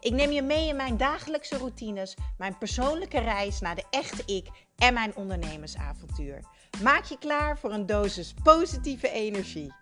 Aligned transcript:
Ik 0.00 0.12
neem 0.12 0.30
je 0.30 0.42
mee 0.42 0.68
in 0.68 0.76
mijn 0.76 0.96
dagelijkse 0.96 1.56
routines, 1.56 2.16
mijn 2.38 2.58
persoonlijke 2.58 3.20
reis 3.20 3.60
naar 3.60 3.74
de 3.74 3.84
echte 3.90 4.22
ik 4.34 4.46
en 4.76 4.94
mijn 4.94 5.16
ondernemersavontuur. 5.16 6.40
Maak 6.82 7.04
je 7.04 7.18
klaar 7.18 7.58
voor 7.58 7.72
een 7.72 7.86
dosis 7.86 8.34
positieve 8.42 9.10
energie. 9.10 9.72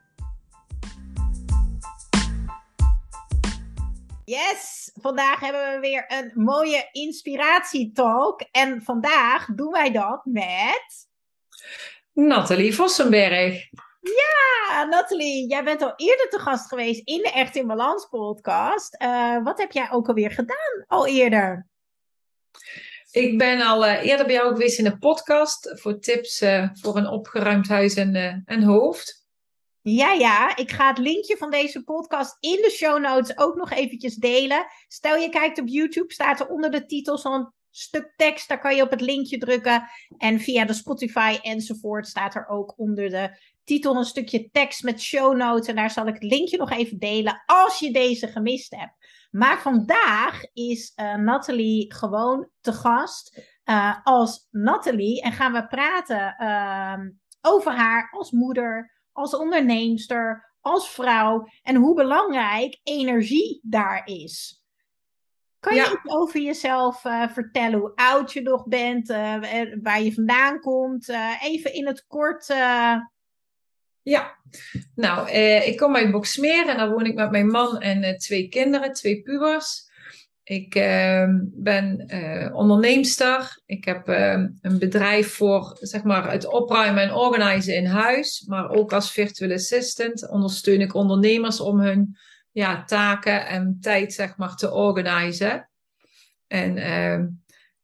Yes, 4.25 4.91
vandaag 5.01 5.41
hebben 5.41 5.73
we 5.73 5.81
weer 5.81 6.05
een 6.09 6.33
mooie 6.35 6.89
inspiratietalk. 6.93 8.41
En 8.41 8.83
vandaag 8.83 9.47
doen 9.55 9.71
wij 9.71 9.93
dat 9.93 10.25
met. 10.25 11.09
Nathalie 12.13 12.75
Vossenberg. 12.75 13.69
Ja, 14.15 14.85
Nathalie, 14.85 15.49
jij 15.49 15.65
bent 15.65 15.83
al 15.83 15.93
eerder 15.97 16.29
te 16.29 16.39
gast 16.39 16.69
geweest 16.69 17.01
in 17.05 17.23
de 17.23 17.31
Echt 17.31 17.57
in 17.57 17.67
Balans 17.67 18.07
podcast. 18.11 19.03
Uh, 19.03 19.45
wat 19.45 19.59
heb 19.59 19.73
jij 19.73 19.91
ook 19.91 20.09
alweer 20.09 20.31
gedaan 20.31 20.85
al 20.87 21.07
eerder? 21.07 21.67
Ik 23.11 23.39
ben 23.39 23.61
al 23.61 23.87
uh, 23.87 24.05
eerder 24.05 24.27
bij 24.27 24.35
jou 24.35 24.53
geweest 24.53 24.79
in 24.79 24.87
een 24.87 24.99
podcast 24.99 25.81
voor 25.81 25.99
tips 25.99 26.43
uh, 26.43 26.69
voor 26.73 26.97
een 26.97 27.09
opgeruimd 27.09 27.69
huis 27.69 27.95
en, 27.95 28.43
en 28.45 28.63
hoofd. 28.63 29.25
Ja, 29.81 30.13
ja, 30.13 30.57
ik 30.57 30.71
ga 30.71 30.89
het 30.89 30.99
linkje 30.99 31.37
van 31.37 31.51
deze 31.51 31.83
podcast 31.83 32.37
in 32.41 32.63
de 32.63 32.71
show 32.71 33.01
notes 33.01 33.39
ook 33.39 33.57
nog 33.57 33.71
eventjes 33.71 34.15
delen. 34.15 34.67
Stel 34.89 35.17
je 35.17 35.29
kijkt 35.29 35.61
op 35.61 35.69
YouTube, 35.69 36.13
staat 36.13 36.41
er 36.41 36.49
onder 36.49 36.71
de 36.71 36.87
titel 36.87 37.19
zo'n 37.19 37.53
stuk 37.71 38.13
tekst. 38.17 38.49
Daar 38.49 38.61
kan 38.61 38.77
je 38.77 38.83
op 38.83 38.91
het 38.91 39.01
linkje 39.01 39.39
drukken. 39.39 39.89
En 40.19 40.41
via 40.41 40.65
de 40.65 40.73
Spotify 40.73 41.39
enzovoort 41.43 42.07
staat 42.07 42.35
er 42.35 42.49
ook 42.49 42.75
onder 42.77 43.11
de 43.11 43.39
titel 43.67 43.97
een 43.97 44.05
stukje 44.05 44.51
tekst 44.51 44.83
met 44.83 45.03
show 45.03 45.37
notes. 45.37 45.67
En 45.67 45.77
daar 45.77 45.91
zal 45.91 46.07
ik 46.07 46.15
het 46.15 46.23
linkje 46.23 46.57
nog 46.57 46.71
even 46.71 46.99
delen 46.99 47.43
als 47.47 47.79
je 47.79 47.93
deze 47.93 48.29
gemist 48.29 48.75
hebt. 48.77 48.95
Maar 49.31 49.61
vandaag 49.61 50.43
is 50.53 50.93
uh, 50.97 51.15
Nathalie 51.15 51.95
gewoon 51.95 52.49
te 52.61 52.73
gast 52.73 53.41
uh, 53.65 53.97
als 54.03 54.49
Nathalie. 54.51 55.23
En 55.23 55.33
gaan 55.33 55.53
we 55.53 55.67
praten 55.67 56.37
uh, 56.39 56.95
over 57.41 57.73
haar 57.73 58.11
als 58.11 58.31
moeder, 58.31 58.93
als 59.13 59.37
onderneemster, 59.37 60.55
als 60.61 60.91
vrouw. 60.91 61.49
En 61.63 61.77
hoe 61.77 61.95
belangrijk 61.95 62.81
energie 62.83 63.61
daar 63.63 64.03
is. 64.05 64.65
Kan 65.61 65.75
je 65.75 66.01
iets 66.03 66.15
over 66.15 66.41
jezelf 66.41 67.05
uh, 67.05 67.29
vertellen? 67.29 67.79
Hoe 67.79 67.95
oud 67.95 68.33
je 68.33 68.43
nog 68.43 68.67
bent, 68.67 69.11
uh, 69.11 69.35
waar 69.83 70.03
je 70.03 70.15
vandaan 70.15 70.61
komt? 70.61 71.09
Uh, 71.09 71.43
even 71.43 71.73
in 71.73 71.87
het 71.87 72.07
kort. 72.07 72.55
Ja, 74.09 74.37
nou, 74.95 75.31
ik 75.65 75.77
kom 75.77 75.97
uit 75.97 76.11
Boksmeer 76.11 76.69
en 76.69 76.77
daar 76.77 76.91
woon 76.91 77.07
ik 77.07 77.15
met 77.15 77.31
mijn 77.31 77.47
man 77.47 77.81
en 77.81 78.19
twee 78.19 78.49
kinderen, 78.49 78.93
twee 78.93 79.23
pubers. 79.23 79.85
Ik 80.43 80.75
ehm, 80.75 81.39
ben 81.43 82.11
onderneemster. 82.55 83.61
Ik 83.67 83.85
heb 83.85 84.09
ehm, 84.09 84.49
een 84.61 84.79
bedrijf 84.79 85.35
voor 85.35 85.77
zeg 85.81 86.03
maar, 86.03 86.31
het 86.31 86.47
opruimen 86.47 87.03
en 87.03 87.15
organiseren 87.15 87.81
in 87.81 87.87
huis. 87.87 88.45
Maar 88.47 88.71
ook 88.71 88.93
als 88.93 89.13
virtual 89.13 89.53
assistant 89.53 90.31
ondersteun 90.31 90.81
ik 90.81 90.95
ondernemers 90.95 91.61
om 91.61 91.81
hun 91.81 92.17
ja, 92.53 92.85
taken 92.85 93.47
en 93.47 93.79
tijd 93.81 94.13
zeg 94.13 94.37
maar, 94.37 94.57
te 94.57 94.73
organiseren. 94.73 95.69
En 96.47 96.77
uh, 96.77 97.27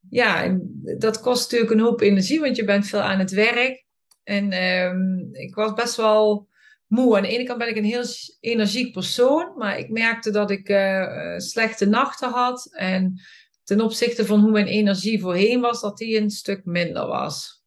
ja, 0.09 0.57
dat 0.97 1.19
kost 1.19 1.41
natuurlijk 1.41 1.71
een 1.71 1.85
hoop 1.85 2.01
energie, 2.01 2.39
want 2.39 2.55
je 2.55 2.63
bent 2.63 2.87
veel 2.87 3.01
aan 3.01 3.19
het 3.19 3.31
werk. 3.31 3.82
En 4.23 4.51
uh, 4.51 5.41
ik 5.41 5.55
was 5.55 5.73
best 5.73 5.95
wel 5.95 6.47
moe. 6.87 7.15
Aan 7.15 7.23
de 7.23 7.29
ene 7.29 7.43
kant 7.43 7.59
ben 7.59 7.69
ik 7.69 7.75
een 7.75 7.83
heel 7.83 8.05
energiek 8.39 8.93
persoon, 8.93 9.53
maar 9.57 9.77
ik 9.77 9.89
merkte 9.89 10.31
dat 10.31 10.51
ik 10.51 10.69
uh, 10.69 11.37
slechte 11.37 11.85
nachten 11.85 12.29
had. 12.29 12.73
En 12.73 13.21
ten 13.63 13.81
opzichte 13.81 14.25
van 14.25 14.39
hoe 14.39 14.51
mijn 14.51 14.67
energie 14.67 15.21
voorheen 15.21 15.61
was, 15.61 15.81
dat 15.81 15.97
die 15.97 16.17
een 16.17 16.29
stuk 16.29 16.65
minder 16.65 17.07
was. 17.07 17.63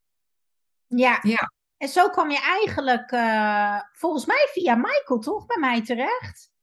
Ja. 0.87 1.19
ja. 1.23 1.53
En 1.77 1.89
zo 1.89 2.09
kwam 2.09 2.31
je 2.31 2.41
eigenlijk, 2.41 3.13
uh, 3.13 3.81
volgens 3.93 4.27
mij 4.27 4.49
via 4.53 4.75
Michael, 4.75 5.21
toch, 5.21 5.47
bij 5.47 5.59
mij 5.61 5.83
terecht? 5.83 6.55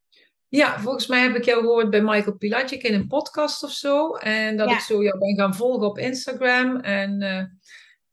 Ja, 0.48 0.80
volgens 0.80 1.08
mij 1.08 1.22
heb 1.22 1.36
ik 1.36 1.46
jou 1.46 1.62
gehoord 1.62 1.90
bij 1.90 2.02
Michael 2.02 2.38
Pilatschik 2.38 2.84
in 2.84 2.94
een 2.94 3.08
podcast 3.08 3.64
of 3.64 3.72
zo. 3.72 4.16
En 4.16 4.58
dat 4.58 4.72
ik 4.72 4.80
zo 4.80 5.04
jou 5.04 5.20
ben 5.20 5.36
gaan 5.36 5.56
volgen 5.56 5.88
op 5.88 5.98
Instagram. 5.98 6.80
En 6.80 7.22
uh, 7.22 7.44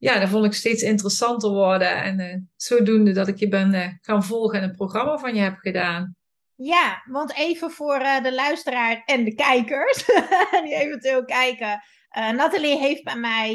ja, 0.00 0.18
dat 0.18 0.28
vond 0.28 0.44
ik 0.44 0.52
steeds 0.52 0.82
interessanter 0.82 1.50
worden. 1.50 2.02
En 2.02 2.20
uh, 2.20 2.36
zodoende 2.56 3.12
dat 3.12 3.28
ik 3.28 3.38
je 3.38 3.48
ben 3.48 3.74
uh, 3.74 3.86
gaan 4.00 4.24
volgen 4.24 4.58
en 4.58 4.68
een 4.68 4.76
programma 4.76 5.18
van 5.18 5.34
je 5.34 5.40
heb 5.40 5.56
gedaan. 5.56 6.14
Ja, 6.54 7.02
want 7.06 7.34
even 7.34 7.70
voor 7.70 7.98
de 7.98 8.34
luisteraar 8.34 9.02
en 9.04 9.24
de 9.24 9.34
kijkers 9.34 10.04
die 10.64 10.74
eventueel 10.74 11.24
kijken. 11.24 11.82
Nathalie 12.10 12.78
heeft 12.78 13.04
bij 13.04 13.16
mij 13.16 13.54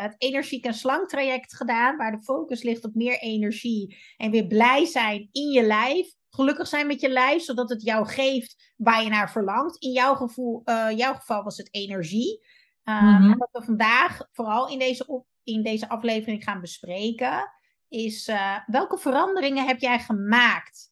het 0.00 0.14
energiek 0.18 0.64
en 0.64 0.74
slank 0.74 1.08
traject 1.08 1.56
gedaan, 1.56 1.96
waar 1.96 2.10
de 2.10 2.22
focus 2.22 2.62
ligt 2.62 2.84
op 2.84 2.94
meer 2.94 3.18
energie 3.18 3.96
en 4.16 4.30
weer 4.30 4.46
blij 4.46 4.84
zijn 4.84 5.28
in 5.32 5.50
je 5.50 5.62
lijf 5.62 6.14
gelukkig 6.30 6.66
zijn 6.66 6.86
met 6.86 7.00
je 7.00 7.08
lijf, 7.08 7.42
zodat 7.42 7.68
het 7.68 7.82
jou 7.82 8.06
geeft 8.06 8.72
waar 8.76 9.02
je 9.02 9.08
naar 9.08 9.30
verlangt. 9.30 9.82
In 9.82 9.90
jouw, 9.92 10.14
gevoel, 10.14 10.62
jouw 10.96 11.14
geval 11.14 11.42
was 11.42 11.56
het 11.56 11.68
energie. 11.74 12.40
Uh, 12.84 13.20
mm 13.20 13.38
Wat 13.38 13.48
we 13.52 13.62
vandaag 13.62 14.28
vooral 14.32 14.68
in 14.68 14.78
deze, 14.78 15.06
op, 15.06 15.26
in 15.44 15.62
deze 15.62 15.88
aflevering 15.88 16.44
gaan 16.44 16.60
bespreken, 16.60 17.52
is 17.88 18.28
uh, 18.28 18.56
welke 18.66 18.98
veranderingen 18.98 19.66
heb 19.66 19.80
jij 19.80 19.98
gemaakt? 19.98 20.90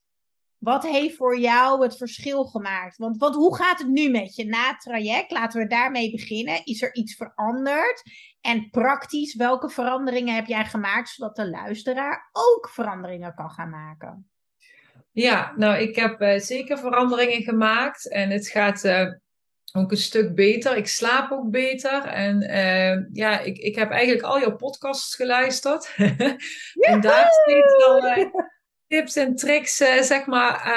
Wat 0.59 0.87
heeft 0.87 1.17
voor 1.17 1.39
jou 1.39 1.83
het 1.83 1.97
verschil 1.97 2.45
gemaakt? 2.45 2.97
Want, 2.97 3.17
want 3.17 3.35
hoe 3.35 3.57
gaat 3.57 3.79
het 3.79 3.89
nu 3.89 4.11
met 4.11 4.37
je 4.37 4.45
na 4.45 4.69
het 4.69 4.81
traject? 4.81 5.31
Laten 5.31 5.61
we 5.61 5.67
daarmee 5.67 6.11
beginnen. 6.11 6.65
Is 6.65 6.83
er 6.83 6.95
iets 6.95 7.15
veranderd? 7.15 8.03
En 8.41 8.71
praktisch, 8.71 9.35
welke 9.35 9.71
veranderingen 9.71 10.35
heb 10.35 10.47
jij 10.47 10.65
gemaakt 10.65 11.09
zodat 11.09 11.37
de 11.37 11.51
luisteraar 11.51 12.29
ook 12.33 12.69
veranderingen 12.69 13.35
kan 13.35 13.51
gaan 13.51 13.71
maken? 13.71 14.31
Ja, 15.13 15.53
nou, 15.57 15.79
ik 15.79 15.97
heb 15.97 16.21
uh, 16.21 16.39
zeker 16.39 16.79
veranderingen 16.79 17.43
gemaakt 17.43 18.11
en 18.11 18.31
het 18.31 18.49
gaat 18.49 18.85
uh, 18.85 19.13
ook 19.73 19.91
een 19.91 19.97
stuk 19.97 20.35
beter. 20.35 20.77
Ik 20.77 20.87
slaap 20.87 21.33
ook 21.33 21.51
beter 21.51 22.05
en 22.05 22.43
uh, 22.43 23.07
ja, 23.13 23.41
ik, 23.41 23.59
ik 23.59 23.75
heb 23.75 23.91
eigenlijk 23.91 24.23
al 24.23 24.41
jouw 24.41 24.57
podcasts 24.57 25.15
geluisterd. 25.15 25.95
en 26.91 27.01
daar 27.01 27.29
steeds 27.43 27.85
al 27.85 28.31
tips 28.87 29.17
en 29.17 29.37
tricks, 29.37 29.77
zeg 29.77 30.27
maar, 30.27 30.73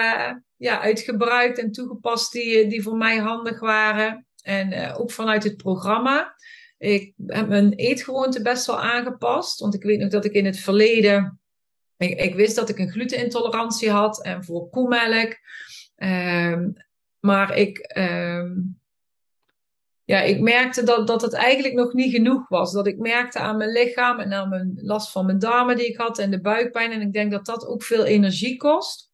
ja, 0.57 0.81
uitgebruikt 0.81 1.59
en 1.59 1.71
toegepast 1.71 2.31
die, 2.31 2.67
die 2.67 2.83
voor 2.83 2.97
mij 2.97 3.17
handig 3.17 3.59
waren. 3.59 4.25
En 4.41 4.93
ook 4.95 5.11
vanuit 5.11 5.43
het 5.43 5.57
programma. 5.57 6.35
Ik 6.77 7.13
heb 7.25 7.47
mijn 7.47 7.73
eetgewoonte 7.73 8.41
best 8.41 8.65
wel 8.65 8.81
aangepast, 8.81 9.59
want 9.59 9.73
ik 9.73 9.83
weet 9.83 9.99
nog 9.99 10.09
dat 10.09 10.25
ik 10.25 10.33
in 10.33 10.45
het 10.45 10.59
verleden 10.59 11.41
ik, 12.01 12.19
ik, 12.19 12.35
wist 12.35 12.55
dat 12.55 12.69
ik 12.69 12.79
een 12.79 12.91
glutenintolerantie 12.91 13.89
had 13.89 14.23
en 14.23 14.43
voor 14.43 14.69
koemelk. 14.69 15.37
Um, 15.95 16.73
maar 17.19 17.57
ik, 17.57 17.93
um, 17.97 18.80
ja, 20.11 20.21
ik 20.21 20.39
merkte 20.39 20.83
dat, 20.83 21.07
dat 21.07 21.21
het 21.21 21.33
eigenlijk 21.33 21.73
nog 21.73 21.93
niet 21.93 22.11
genoeg 22.11 22.47
was. 22.47 22.71
Dat 22.71 22.87
ik 22.87 22.97
merkte 22.97 23.39
aan 23.39 23.57
mijn 23.57 23.71
lichaam 23.71 24.19
en 24.19 24.33
aan 24.33 24.49
mijn 24.49 24.79
last 24.81 25.11
van 25.11 25.25
mijn 25.25 25.39
darmen 25.39 25.77
die 25.77 25.87
ik 25.87 25.97
had 25.97 26.19
en 26.19 26.31
de 26.31 26.41
buikpijn. 26.41 26.91
En 26.91 27.01
ik 27.01 27.13
denk 27.13 27.31
dat 27.31 27.45
dat 27.45 27.67
ook 27.67 27.83
veel 27.83 28.05
energie 28.05 28.57
kost. 28.57 29.11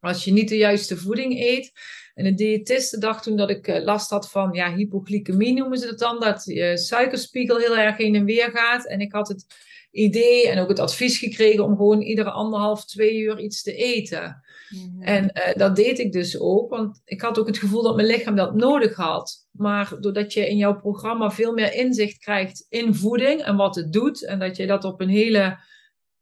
Als 0.00 0.24
je 0.24 0.32
niet 0.32 0.48
de 0.48 0.56
juiste 0.56 0.96
voeding 0.96 1.40
eet. 1.40 1.72
En 2.14 2.24
de 2.24 2.34
diëtiste 2.34 2.98
dacht 2.98 3.22
toen 3.22 3.36
dat 3.36 3.50
ik 3.50 3.66
eh, 3.68 3.84
last 3.84 4.10
had 4.10 4.30
van 4.30 4.52
ja, 4.52 4.74
hypoglycemie 4.74 5.54
noemen 5.54 5.78
ze 5.78 5.86
dat 5.86 5.98
dan. 5.98 6.20
Dat 6.20 6.44
je 6.44 6.76
suikerspiegel 6.76 7.56
heel 7.56 7.76
erg 7.76 7.96
heen 7.96 8.14
en 8.14 8.24
weer 8.24 8.50
gaat. 8.50 8.86
En 8.86 9.00
ik 9.00 9.12
had 9.12 9.28
het 9.28 9.46
idee 9.90 10.48
en 10.48 10.58
ook 10.58 10.68
het 10.68 10.80
advies 10.80 11.18
gekregen 11.18 11.64
om 11.64 11.76
gewoon 11.76 12.00
iedere 12.00 12.30
anderhalf, 12.30 12.84
twee 12.84 13.18
uur 13.18 13.40
iets 13.40 13.62
te 13.62 13.74
eten. 13.74 14.42
Mhm. 14.68 15.02
En 15.02 15.24
uh, 15.24 15.54
dat 15.54 15.76
deed 15.76 15.98
ik 15.98 16.12
dus 16.12 16.38
ook, 16.38 16.70
want 16.70 17.00
ik 17.04 17.20
had 17.20 17.38
ook 17.38 17.46
het 17.46 17.58
gevoel 17.58 17.82
dat 17.82 17.96
mijn 17.96 18.08
lichaam 18.08 18.36
dat 18.36 18.54
nodig 18.54 18.94
had. 18.96 19.43
Maar 19.56 19.92
doordat 20.00 20.32
je 20.32 20.48
in 20.48 20.56
jouw 20.56 20.76
programma 20.76 21.30
veel 21.30 21.52
meer 21.52 21.74
inzicht 21.74 22.18
krijgt 22.18 22.66
in 22.68 22.94
voeding 22.94 23.42
en 23.42 23.56
wat 23.56 23.74
het 23.74 23.92
doet, 23.92 24.24
en 24.24 24.38
dat 24.38 24.56
je 24.56 24.66
dat 24.66 24.84
op 24.84 25.00
een 25.00 25.08
hele 25.08 25.58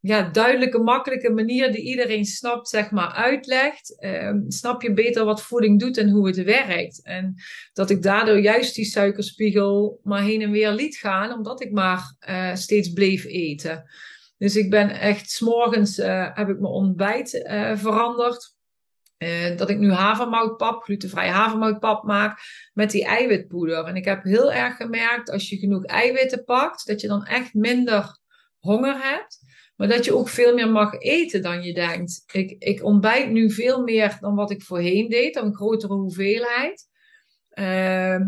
ja, 0.03 0.31
duidelijke, 0.31 0.79
makkelijke 0.79 1.31
manier 1.31 1.73
die 1.73 1.83
iedereen 1.83 2.25
snapt, 2.25 2.69
zeg 2.69 2.91
maar, 2.91 3.09
uitlegt, 3.13 4.01
ehm, 4.01 4.41
snap 4.49 4.83
je 4.83 4.93
beter 4.93 5.25
wat 5.25 5.43
voeding 5.43 5.81
doet 5.81 5.97
en 5.97 6.09
hoe 6.09 6.27
het 6.27 6.43
werkt. 6.43 7.03
En 7.03 7.35
dat 7.73 7.91
ik 7.91 8.03
daardoor 8.03 8.39
juist 8.39 8.75
die 8.75 8.85
suikerspiegel 8.85 10.01
maar 10.03 10.23
heen 10.23 10.43
en 10.43 10.51
weer 10.51 10.73
liet 10.73 10.97
gaan, 10.97 11.33
omdat 11.33 11.63
ik 11.63 11.73
maar 11.73 12.17
uh, 12.29 12.55
steeds 12.55 12.93
bleef 12.93 13.25
eten. 13.25 13.91
Dus 14.39 14.57
ik 14.57 14.71
ben 14.71 14.91
echt, 14.91 15.31
s'morgens 15.31 15.99
uh, 15.99 16.37
heb 16.37 16.49
ik 16.49 16.61
mijn 16.61 16.73
ontbijt 16.73 17.49
veranderd. 19.23 19.59
dat 19.59 19.71
ik 19.71 19.79
nu 19.79 19.93
havermoutpap, 19.93 20.83
glutenvrij 20.83 21.29
havermoutpap 21.29 22.05
maak 22.05 22.41
met 22.73 22.91
die 22.91 23.05
eiwitpoeder. 23.05 23.85
En 23.85 23.97
ik 23.97 24.05
heb 24.05 24.23
heel 24.23 24.53
erg 24.53 24.77
gemerkt, 24.77 25.31
als 25.31 25.49
je 25.49 25.57
genoeg 25.57 25.85
eiwitten 25.85 26.45
pakt, 26.45 26.87
dat 26.87 27.01
je 27.01 27.09
dan 27.09 27.25
echt 27.25 27.55
minder 27.55 28.19
honger 28.59 28.97
hebt. 29.03 29.39
Maar 29.77 29.89
dat 29.89 30.05
je 30.05 30.15
ook 30.15 30.29
veel 30.29 30.55
meer 30.55 30.71
mag 30.71 30.99
eten 30.99 31.43
dan 31.43 31.63
je 31.63 31.75
denkt. 31.75 32.23
Ik, 32.33 32.57
ik 32.59 32.85
ontbijt 32.85 33.31
nu 33.31 33.51
veel 33.51 33.83
meer 33.83 34.17
dan 34.21 34.35
wat 34.35 34.51
ik 34.51 34.63
voorheen 34.63 35.09
deed, 35.09 35.37
een 35.37 35.55
grotere 35.55 35.95
hoeveelheid. 35.95 36.89
Ehm, 37.49 38.23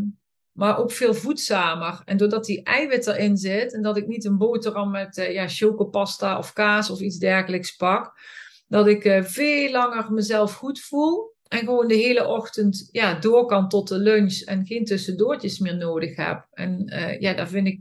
maar 0.53 0.79
ook 0.79 0.93
veel 0.93 1.15
voedzamer. 1.15 2.03
En 2.05 2.17
doordat 2.17 2.45
die 2.45 2.63
eiwit 2.63 3.07
erin 3.07 3.37
zit 3.37 3.75
en 3.75 3.83
dat 3.83 3.97
ik 3.97 4.07
niet 4.07 4.25
een 4.25 4.39
boterham 4.39 4.91
met 4.91 5.17
uh, 5.17 5.33
ja, 5.33 5.49
chocopasta 5.49 6.39
of 6.39 6.53
kaas 6.53 6.91
of 6.91 7.01
iets 7.01 7.19
dergelijks 7.19 7.77
pak, 7.77 8.19
dat 8.67 8.87
ik 8.87 9.05
uh, 9.05 9.23
veel 9.23 9.71
langer 9.71 10.13
mezelf 10.13 10.55
goed 10.55 10.81
voel. 10.81 11.33
En 11.49 11.59
gewoon 11.59 11.89
de 11.89 11.95
hele 11.95 12.27
ochtend 12.27 12.89
ja, 12.93 13.15
door 13.15 13.47
kan 13.47 13.69
tot 13.69 13.89
de 13.89 13.99
lunch 13.99 14.41
en 14.41 14.67
geen 14.67 14.85
tussendoortjes 14.85 15.59
meer 15.59 15.77
nodig 15.77 16.17
heb. 16.17 16.47
En 16.53 16.93
uh, 16.95 17.21
ja, 17.21 17.35
daar 17.35 17.49
vind 17.49 17.67
ik 17.67 17.81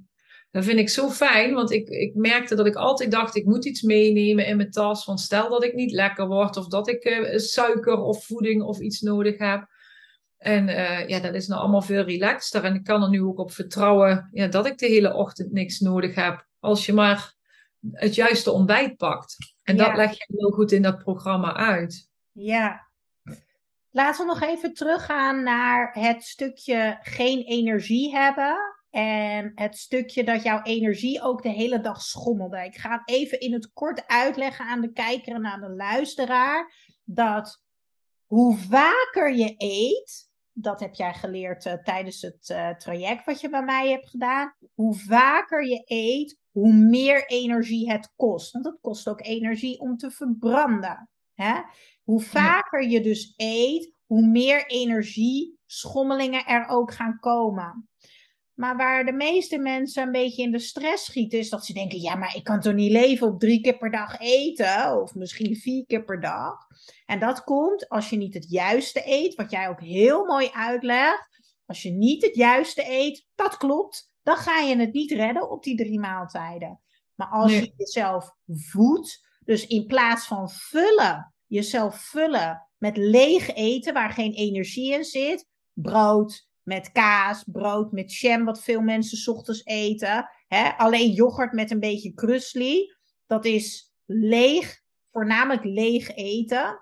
dat 0.52 0.64
vind 0.64 0.80
ik 0.80 0.90
zo 0.90 1.10
fijn, 1.10 1.54
want 1.54 1.72
ik, 1.72 1.90
ik 1.90 2.16
merkte 2.16 2.56
dat 2.56 2.66
ik 2.66 2.76
altijd 2.76 3.12
dacht, 3.12 3.36
ik 3.36 3.46
moet 3.46 3.66
iets 3.66 3.82
meenemen 3.82 4.46
in 4.46 4.58
mijn 4.58 4.72
tas. 4.72 5.06
Want 5.06 5.20
stel 5.20 5.50
dat 5.50 5.64
ik 5.64 5.74
niet 5.74 5.92
lekker 5.92 6.28
word 6.28 6.58
of 6.58 6.68
dat 6.68 6.88
ik 6.88 7.06
uh, 7.06 7.38
suiker 7.38 7.98
of 7.98 8.26
voeding 8.26 8.64
of 8.64 8.80
iets 8.80 9.02
nodig 9.02 9.38
heb. 9.38 9.68
En 10.38 10.68
ja, 11.08 11.20
dat 11.20 11.34
is 11.34 11.48
nou 11.48 11.62
allemaal 11.62 11.82
veel 11.82 12.04
relaxter. 12.04 12.64
En 12.64 12.76
ik 12.76 12.84
kan 12.84 13.04
er 13.04 13.10
nu 13.10 13.22
ook 13.22 13.40
op 13.40 13.52
vertrouwen 13.52 14.30
ja, 14.32 14.48
dat 14.48 14.66
ik 14.66 14.78
de 14.78 14.86
hele 14.86 15.14
ochtend 15.14 15.52
niks 15.52 15.80
nodig 15.80 16.16
heb. 16.16 16.46
Als 16.60 16.86
je 16.86 16.94
maar 16.94 17.36
het 17.92 18.16
juiste 18.16 18.52
ontbijt 18.52 18.98
pakt. 18.98 19.38
En 19.64 19.78
dat 19.78 19.96
leg 19.96 20.12
je 20.12 20.36
heel 20.38 20.52
goed 20.52 20.72
in 20.72 20.82
dat 20.82 20.98
programma 20.98 21.56
uit. 21.56 22.10
Ja. 22.32 22.88
Laten 23.92 24.26
we 24.26 24.32
nog 24.32 24.42
even 24.42 24.74
teruggaan 24.74 25.44
naar 25.44 25.94
het 26.00 26.24
stukje 26.24 26.98
geen 27.02 27.42
energie 27.42 28.12
hebben. 28.16 28.58
En 28.90 29.52
het 29.56 29.78
stukje 29.78 30.24
dat 30.24 30.44
jouw 30.44 30.62
energie 30.62 31.22
ook 31.22 31.44
de 31.44 31.50
hele 31.50 31.82
dag 31.82 32.02
schommelde. 32.02 32.66
Ik 32.66 32.76
ga 32.76 32.92
het 32.92 33.10
even 33.10 33.40
in 33.40 33.54
het 33.54 33.72
kort 33.74 34.08
uitleggen 34.08 34.66
aan 34.66 34.82
de 34.82 34.92
kijker 34.92 35.36
en 35.36 35.46
aan 35.46 35.62
de 35.62 35.70
luisteraar. 35.70 36.74
Dat 37.04 37.64
hoe 38.26 38.58
vaker 38.58 39.36
je 39.36 39.54
eet, 39.58 40.30
dat 40.54 40.80
heb 40.80 40.94
jij 40.94 41.14
geleerd 41.14 41.66
uh, 41.66 41.74
tijdens 41.74 42.22
het 42.22 42.50
uh, 42.50 42.70
traject 42.70 43.26
wat 43.26 43.42
je 43.42 43.50
bij 43.50 43.64
mij 43.64 43.90
hebt 43.90 44.10
gedaan. 44.10 44.56
Hoe 44.74 44.96
vaker 44.96 45.66
je 45.66 45.82
eet, 45.86 46.40
hoe 46.52 46.74
meer 46.74 47.28
energie 47.28 47.92
het 47.92 48.14
kost. 48.16 48.52
Want 48.52 48.66
het 48.66 48.78
kost 48.82 49.08
ook 49.08 49.26
energie 49.26 49.80
om 49.80 49.98
te 49.98 50.12
verbranden. 50.12 51.10
Hè? 51.34 51.62
Hoe 52.04 52.22
vaker 52.22 52.88
je 52.88 53.02
dus 53.02 53.34
eet, 53.38 53.92
hoe 54.06 54.26
meer 54.28 54.66
energie 54.66 55.60
schommelingen 55.66 56.46
er 56.46 56.68
ook 56.68 56.94
gaan 56.94 57.20
komen. 57.20 57.90
Maar 58.54 58.78
waar 58.78 59.06
de 59.06 59.12
meeste 59.12 59.58
mensen 59.58 60.04
een 60.04 60.12
beetje 60.12 60.44
in 60.44 60.52
de 60.52 60.60
stress 60.60 61.06
schieten, 61.06 61.40
is 61.40 61.50
dat 61.50 61.66
ze 61.66 61.74
denken: 61.74 62.00
ja, 62.00 62.16
maar 62.16 62.36
ik 62.36 62.44
kan 62.44 62.60
toch 62.60 62.74
niet 62.74 62.92
leven 62.92 63.28
op 63.28 63.40
drie 63.40 63.62
keer 63.62 63.78
per 63.78 63.92
dag 63.92 64.20
eten, 64.20 65.02
of 65.02 65.16
misschien 65.16 65.56
vier 65.56 65.86
keer 65.86 66.04
per 66.04 66.22
dag. 66.22 66.56
En 67.06 67.20
dat 67.20 67.44
komt 67.44 67.90
als 67.90 68.10
je 68.10 68.18
niet 68.18 68.34
het 68.34 68.50
juiste 68.50 69.02
eet, 69.06 69.36
wat 69.36 69.52
jij 69.52 69.70
ook 69.70 69.82
heel 69.82 70.26
mooi 70.26 70.50
uitlegt. 70.54 71.32
Als 71.66 71.82
je 71.82 71.92
niet 71.92 72.24
het 72.24 72.36
juiste 72.36 72.84
eet, 72.90 73.28
dat 73.36 73.58
klopt, 73.58 74.14
dan 74.24 74.36
ga 74.36 74.60
je 74.60 74.76
het 74.76 74.94
niet 74.94 75.12
redden 75.12 75.50
op 75.50 75.64
die 75.64 75.78
drie 75.78 76.00
maaltijden. 76.00 76.82
Maar 77.16 77.28
als 77.28 77.52
je 77.52 77.74
jezelf 77.78 78.36
voedt, 78.48 79.28
dus 79.46 79.68
in 79.68 79.86
plaats 79.86 80.28
van 80.28 80.50
vullen, 80.50 81.34
jezelf 81.48 81.96
vullen 81.96 82.70
met 82.78 82.98
leeg 82.98 83.54
eten 83.54 83.94
waar 83.94 84.12
geen 84.12 84.34
energie 84.34 84.94
in 84.94 85.04
zit, 85.04 85.48
brood, 85.74 86.48
met 86.64 86.92
kaas, 86.92 87.44
brood 87.46 87.92
met 87.92 88.16
jam, 88.16 88.46
wat 88.46 88.64
veel 88.64 88.82
mensen 88.82 89.34
ochtends 89.34 89.66
eten. 89.66 90.30
Hè? 90.48 90.70
Alleen 90.70 91.12
yoghurt 91.12 91.52
met 91.52 91.72
een 91.72 91.80
beetje 91.80 92.14
krusli. 92.14 92.96
Dat 93.26 93.46
is 93.46 93.94
leeg, 94.06 94.82
voornamelijk 95.12 95.64
leeg 95.64 96.16
eten. 96.16 96.82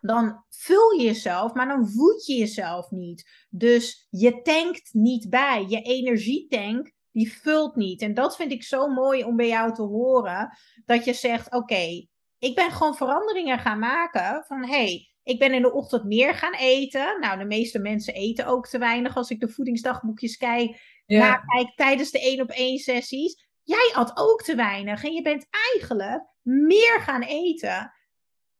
Dan 0.00 0.44
vul 0.48 0.90
je 0.90 1.04
jezelf, 1.04 1.52
maar 1.52 1.68
dan 1.68 1.88
voed 1.88 2.26
je 2.26 2.36
jezelf 2.36 2.90
niet. 2.90 3.46
Dus 3.50 4.06
je 4.10 4.42
tankt 4.42 4.88
niet 4.92 5.30
bij. 5.30 5.64
Je 5.68 5.82
energietank, 5.82 6.92
die 7.10 7.32
vult 7.32 7.76
niet. 7.76 8.02
En 8.02 8.14
dat 8.14 8.36
vind 8.36 8.52
ik 8.52 8.62
zo 8.62 8.88
mooi 8.88 9.24
om 9.24 9.36
bij 9.36 9.48
jou 9.48 9.74
te 9.74 9.82
horen. 9.82 10.58
Dat 10.84 11.04
je 11.04 11.12
zegt, 11.12 11.52
oké, 11.52 12.06
ik 12.38 12.54
ben 12.54 12.70
gewoon 12.70 12.96
veranderingen 12.96 13.58
gaan 13.58 13.78
maken. 13.78 14.44
Van, 14.46 14.68
hey, 14.68 15.13
ik 15.24 15.38
ben 15.38 15.52
in 15.52 15.62
de 15.62 15.72
ochtend 15.72 16.04
meer 16.04 16.34
gaan 16.34 16.54
eten. 16.54 17.20
Nou, 17.20 17.38
de 17.38 17.44
meeste 17.44 17.78
mensen 17.78 18.14
eten 18.14 18.46
ook 18.46 18.68
te 18.68 18.78
weinig 18.78 19.16
als 19.16 19.30
ik 19.30 19.40
de 19.40 19.48
voedingsdagboekjes 19.48 20.36
kijk. 20.36 20.92
Ja. 21.06 21.36
kijk 21.36 21.76
tijdens 21.76 22.10
de 22.10 22.20
één 22.20 22.40
op 22.40 22.50
één 22.50 22.78
sessies. 22.78 23.46
Jij 23.62 23.92
at 23.94 24.12
ook 24.14 24.42
te 24.42 24.54
weinig 24.54 25.04
en 25.04 25.12
je 25.12 25.22
bent 25.22 25.46
eigenlijk 25.50 26.24
meer 26.42 27.00
gaan 27.00 27.22
eten. 27.22 27.92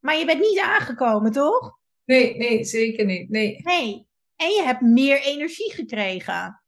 Maar 0.00 0.16
je 0.16 0.25
bent 0.25 0.40
niet 0.40 0.58
aangekomen, 0.58 1.32
toch? 1.32 1.78
Nee, 2.05 2.37
nee, 2.37 2.64
zeker 2.64 3.05
niet. 3.05 3.31
Nee. 3.31 3.61
nee. 3.62 4.06
En 4.37 4.50
je 4.50 4.62
hebt 4.62 4.81
meer 4.81 5.22
energie 5.22 5.72
gekregen. 5.72 6.62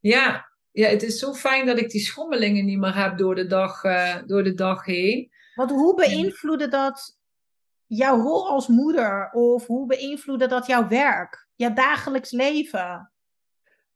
Ja, 0.00 0.48
ja, 0.72 0.88
het 0.88 1.02
is 1.02 1.18
zo 1.18 1.32
fijn 1.32 1.66
dat 1.66 1.78
ik 1.78 1.90
die 1.90 2.00
schommelingen 2.00 2.64
niet 2.64 2.78
meer 2.78 2.94
heb 2.94 3.18
door 3.18 3.34
de 3.34 3.46
dag, 3.46 3.84
uh, 3.84 4.16
door 4.26 4.42
de 4.42 4.54
dag 4.54 4.84
heen. 4.84 5.30
Want 5.54 5.70
hoe 5.70 5.94
beïnvloedde 5.94 6.68
dat 6.68 7.18
jouw 7.86 8.20
rol 8.20 8.48
als 8.48 8.68
moeder? 8.68 9.30
Of 9.32 9.66
hoe 9.66 9.86
beïnvloedde 9.86 10.46
dat 10.46 10.66
jouw 10.66 10.88
werk, 10.88 11.48
jouw 11.54 11.72
dagelijks 11.72 12.30
leven? 12.30 13.10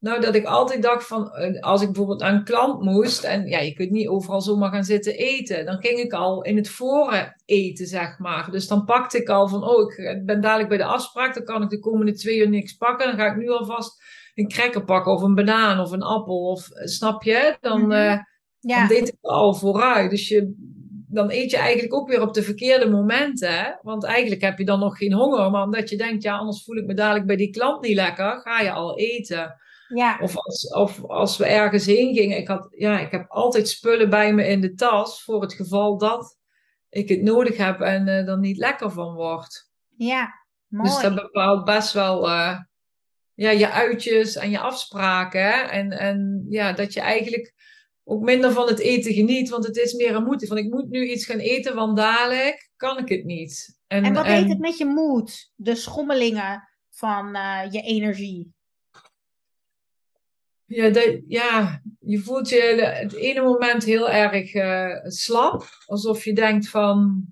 Nou, 0.00 0.20
dat 0.20 0.34
ik 0.34 0.44
altijd 0.44 0.82
dacht 0.82 1.06
van, 1.06 1.32
eh, 1.32 1.60
als 1.60 1.81
ik 1.81 1.87
bijvoorbeeld 1.87 2.22
aan 2.22 2.34
een 2.34 2.44
klant 2.44 2.82
moest, 2.82 3.25
en 3.25 3.46
ja, 3.46 3.58
je 3.58 3.72
kunt 3.72 3.90
niet 3.90 4.08
overal 4.08 4.40
zomaar 4.40 4.70
gaan 4.70 4.84
zitten 4.84 5.14
eten, 5.14 5.64
dan 5.64 5.81
ging 5.81 5.98
ik 5.98 6.12
al 6.12 6.42
in 6.42 6.56
het 6.56 6.69
voren 6.69 7.37
eten, 7.44 7.87
zeg 7.87 8.19
maar. 8.19 8.50
Dus 8.50 8.66
dan 8.66 8.84
pakte 8.84 9.19
ik 9.19 9.28
al 9.28 9.48
van, 9.48 9.64
oh, 9.64 9.92
ik 9.92 10.26
ben 10.26 10.40
dadelijk 10.40 10.69
bij 10.69 10.78
de 10.78 10.84
afspraak, 10.84 11.34
dan 11.34 11.44
kan 11.44 11.62
ik 11.62 11.69
de 11.69 11.78
komende 11.78 12.12
twee 12.12 12.38
uur 12.38 12.48
niks 12.48 12.76
pakken, 12.76 13.06
dan 13.06 13.16
ga 13.16 13.26
ik 13.26 13.37
nu 13.37 13.50
alvast 13.50 14.02
een 14.34 14.48
cracker 14.48 14.84
pakken, 14.84 15.12
of 15.12 15.22
een 15.22 15.34
banaan, 15.34 15.81
of 15.81 15.90
een 15.92 16.02
appel, 16.02 16.48
of 16.48 16.70
eh, 16.70 16.87
snap 16.87 17.22
je? 17.22 17.56
Dan, 17.60 17.81
mm 17.81 17.90
-hmm. 17.90 18.26
ja. 18.60 18.78
dan 18.78 18.88
deed 18.88 19.08
ik 19.08 19.16
al 19.20 19.54
vooruit. 19.54 20.11
Dus 20.11 20.28
je, 20.28 20.54
dan 21.11 21.31
eet 21.31 21.50
je 21.50 21.57
eigenlijk 21.57 21.95
ook 21.95 22.09
weer 22.09 22.23
op 22.23 22.35
de 22.35 22.43
verkeerde 22.43 22.88
momenten. 22.88 23.79
Want 23.83 24.05
eigenlijk 24.05 24.43
heb 24.43 24.59
je 24.59 24.64
dan 24.64 24.79
nog 24.79 24.97
geen 24.97 25.12
honger. 25.12 25.50
Maar 25.50 25.62
omdat 25.62 25.90
je 25.90 25.97
denkt, 25.97 26.23
ja, 26.23 26.37
anders 26.37 26.64
voel 26.64 26.76
ik 26.76 26.87
me 26.87 26.95
dadelijk 26.95 27.26
bij 27.26 27.37
die 27.37 27.50
klant 27.50 27.83
niet 27.83 27.95
lekker, 27.95 28.40
ga 28.40 28.61
je 28.61 28.73
al 28.73 28.99
eten. 28.99 29.55
Ja. 29.95 30.19
Of, 30.21 30.37
als, 30.37 30.69
of 30.69 31.05
als 31.05 31.37
we 31.37 31.47
ergens 31.47 31.87
heen 31.87 32.14
gingen. 32.14 32.37
Ik, 32.37 32.49
had, 32.49 32.69
ja, 32.71 32.99
ik 32.99 33.11
heb 33.11 33.25
altijd 33.29 33.69
spullen 33.69 34.11
bij 34.11 34.35
me 34.35 34.47
in 34.47 34.61
de 34.61 34.75
tas. 34.75 35.23
Voor 35.23 35.40
het 35.40 35.55
geval 35.55 35.99
dat 35.99 36.38
ik 36.88 37.09
het 37.09 37.23
nodig 37.23 37.57
heb 37.57 37.81
en 37.81 38.07
uh, 38.07 38.29
er 38.29 38.38
niet 38.38 38.57
lekker 38.57 38.90
van 38.90 39.14
word. 39.14 39.69
Ja, 39.97 40.35
mooi. 40.67 40.88
Dus 40.88 41.00
dat 41.00 41.14
bepaalt 41.14 41.64
best 41.64 41.93
wel 41.93 42.29
uh, 42.29 42.59
ja, 43.35 43.50
je 43.50 43.71
uitjes 43.71 44.37
en 44.37 44.50
je 44.50 44.59
afspraken. 44.59 45.71
En, 45.71 45.90
en 45.90 46.47
ja, 46.49 46.73
dat 46.73 46.93
je 46.93 47.00
eigenlijk 47.00 47.55
ook 48.04 48.23
minder 48.23 48.52
van 48.52 48.66
het 48.66 48.78
eten 48.78 49.12
geniet, 49.12 49.49
want 49.49 49.66
het 49.66 49.76
is 49.76 49.92
meer 49.92 50.14
een 50.14 50.25
moed. 50.25 50.47
Van 50.47 50.59
ik 50.59 50.71
moet 50.71 50.90
nu 50.90 51.11
iets 51.11 51.25
gaan 51.25 51.38
eten, 51.38 51.75
want 51.75 51.97
dadelijk 51.97 52.71
kan 52.76 52.99
ik 52.99 53.09
het 53.09 53.25
niet. 53.25 53.78
En, 53.87 54.04
en 54.04 54.14
wat 54.14 54.25
deed 54.25 54.49
het 54.49 54.59
met 54.59 54.78
je 54.78 54.87
moed? 54.87 55.52
De 55.54 55.75
schommelingen 55.75 56.69
van 56.90 57.37
uh, 57.37 57.62
je 57.71 57.80
energie? 57.80 58.52
Ja, 60.64 60.90
ja, 61.26 61.83
je 62.00 62.19
voelt 62.19 62.49
je 62.49 62.61
het 63.00 63.12
ene 63.12 63.42
moment 63.42 63.85
heel 63.85 64.11
erg 64.11 64.54
uh, 64.54 65.11
slap. 65.11 65.69
Alsof 65.87 66.25
je 66.25 66.33
denkt 66.33 66.69
van, 66.69 67.25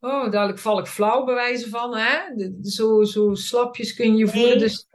oh, 0.00 0.30
dadelijk 0.30 0.58
val 0.58 0.78
ik 0.78 0.86
flauw 0.86 1.24
bij 1.24 1.34
wijze 1.34 1.68
van. 1.68 1.96
Hè? 1.96 2.34
De, 2.34 2.58
zo, 2.62 3.02
zo 3.02 3.34
slapjes 3.34 3.94
kun 3.94 4.16
je 4.16 4.28
voelen. 4.28 4.58
Dus, 4.58 4.86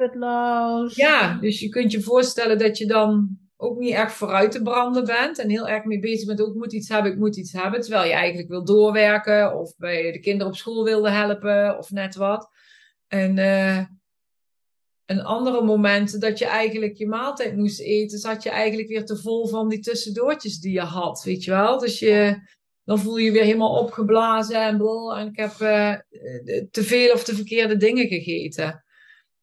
ja, 0.96 1.38
dus 1.42 1.60
je 1.60 1.70
kunt 1.70 1.92
je 1.92 2.01
voorstellen 2.01 2.58
dat 2.58 2.77
je 2.77 2.86
dan 2.86 3.38
ook 3.58 3.78
niet 3.78 3.94
erg 3.94 4.12
vooruit 4.12 4.52
te 4.52 4.62
branden 4.62 5.06
bent 5.06 5.40
en 5.40 5.50
heel 5.50 5.68
erg 5.68 5.84
mee 5.84 6.00
bezig 6.00 6.28
bent, 6.28 6.42
ook 6.42 6.56
moet 6.56 6.74
iets 6.74 6.90
hebben, 6.90 7.12
ik 7.12 7.18
moet 7.18 7.38
iets 7.38 7.52
hebben, 7.52 7.82
terwijl 7.82 8.06
je 8.06 8.14
eigenlijk 8.14 8.50
wil 8.50 8.64
doorwerken 8.64 9.60
of 9.60 9.76
bij 9.78 10.12
de 10.12 10.20
kinderen 10.20 10.48
op 10.48 10.58
school 10.58 10.84
wilde 10.84 11.10
helpen 11.10 11.78
of 11.78 11.92
net 11.92 12.16
wat. 12.16 12.50
En 13.08 13.38
uh, 13.38 13.84
een 15.06 15.24
andere 15.24 15.64
moment 15.64 16.22
dat 16.22 16.40
je 16.40 16.46
eigenlijk 16.46 16.98
je 16.98 17.08
maaltijd 17.08 17.56
moest 17.56 17.80
eten, 17.80 18.20
zat 18.20 18.44
je 18.44 18.50
eigenlijk 18.50 18.90
weer 18.90 19.06
te 19.06 19.18
vol 19.18 19.48
van 19.48 19.70
die 19.70 19.80
tussendoortjes 19.80 20.60
die 20.60 20.74
je 20.74 20.82
had, 20.82 21.24
weet 21.24 21.44
je 21.44 21.52
wel. 21.52 21.80
Dus 21.80 22.00
je, 22.00 22.48
dan 22.84 23.00
voel 23.00 23.18
je 23.18 23.26
je 23.26 23.32
weer 23.32 23.44
helemaal 23.44 23.80
opgeblazen 23.80 24.62
en. 24.62 24.82
En 25.18 25.28
ik 25.28 25.38
heb 25.38 25.52
uh, 25.52 25.94
te 26.72 26.84
veel 26.84 27.14
of 27.14 27.24
te 27.24 27.36
verkeerde 27.36 27.78
dingen 27.78 28.08
gegeten. 28.08 28.84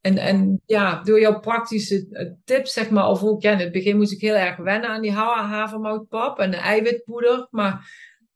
En, 0.05 0.19
en 0.19 0.61
ja, 0.67 1.03
door 1.03 1.21
jouw 1.21 1.41
praktische 1.41 2.07
eh, 2.11 2.31
tips, 2.45 2.73
zeg 2.73 2.91
maar, 2.91 3.09
of 3.09 3.23
ook 3.23 3.43
ja, 3.43 3.53
in 3.53 3.59
het 3.59 3.73
begin 3.73 3.97
moest 3.97 4.13
ik 4.13 4.21
heel 4.21 4.35
erg 4.35 4.57
wennen 4.57 4.91
aan 4.91 5.03
die 5.03 5.13
havermoutpap 5.13 6.39
en 6.39 6.51
de 6.51 6.57
eiwitpoeder. 6.57 7.47
Maar 7.51 7.91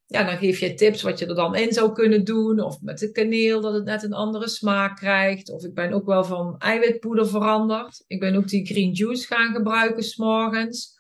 ja, 0.06 0.25
dan 0.25 0.37
geef 0.37 0.60
je 0.60 0.75
tips 0.75 1.02
wat 1.02 1.18
je 1.18 1.26
er 1.26 1.34
dan 1.34 1.54
in 1.54 1.72
zou 1.72 1.92
kunnen 1.92 2.25
doen. 2.25 2.60
Of 2.60 2.80
met 2.80 2.98
de 2.98 3.10
kaneel, 3.10 3.60
dat 3.60 3.75
het 3.75 3.84
net 3.84 4.02
een 4.02 4.12
andere 4.12 4.48
smaak 4.48 4.96
krijgt. 4.96 5.50
Of 5.50 5.64
ik 5.64 5.75
ben 5.75 5.92
ook 5.92 6.06
wel 6.06 6.25
van 6.25 6.58
eiwitpoeder 6.58 7.28
veranderd. 7.28 8.04
Ik 8.06 8.20
ben 8.20 8.37
ook 8.37 8.48
die 8.48 8.66
green 8.66 8.92
juice 8.92 9.26
gaan 9.26 9.54
gebruiken 9.54 10.02
s'morgens. 10.02 10.96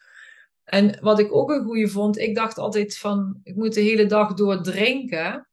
En 0.64 0.98
wat 1.00 1.18
ik 1.18 1.34
ook 1.34 1.50
een 1.50 1.64
goede 1.64 1.88
vond, 1.88 2.18
ik 2.18 2.34
dacht 2.34 2.58
altijd 2.58 2.98
van, 2.98 3.40
ik 3.42 3.56
moet 3.56 3.74
de 3.74 3.80
hele 3.80 4.06
dag 4.06 4.34
door 4.34 4.62
drinken. 4.62 5.47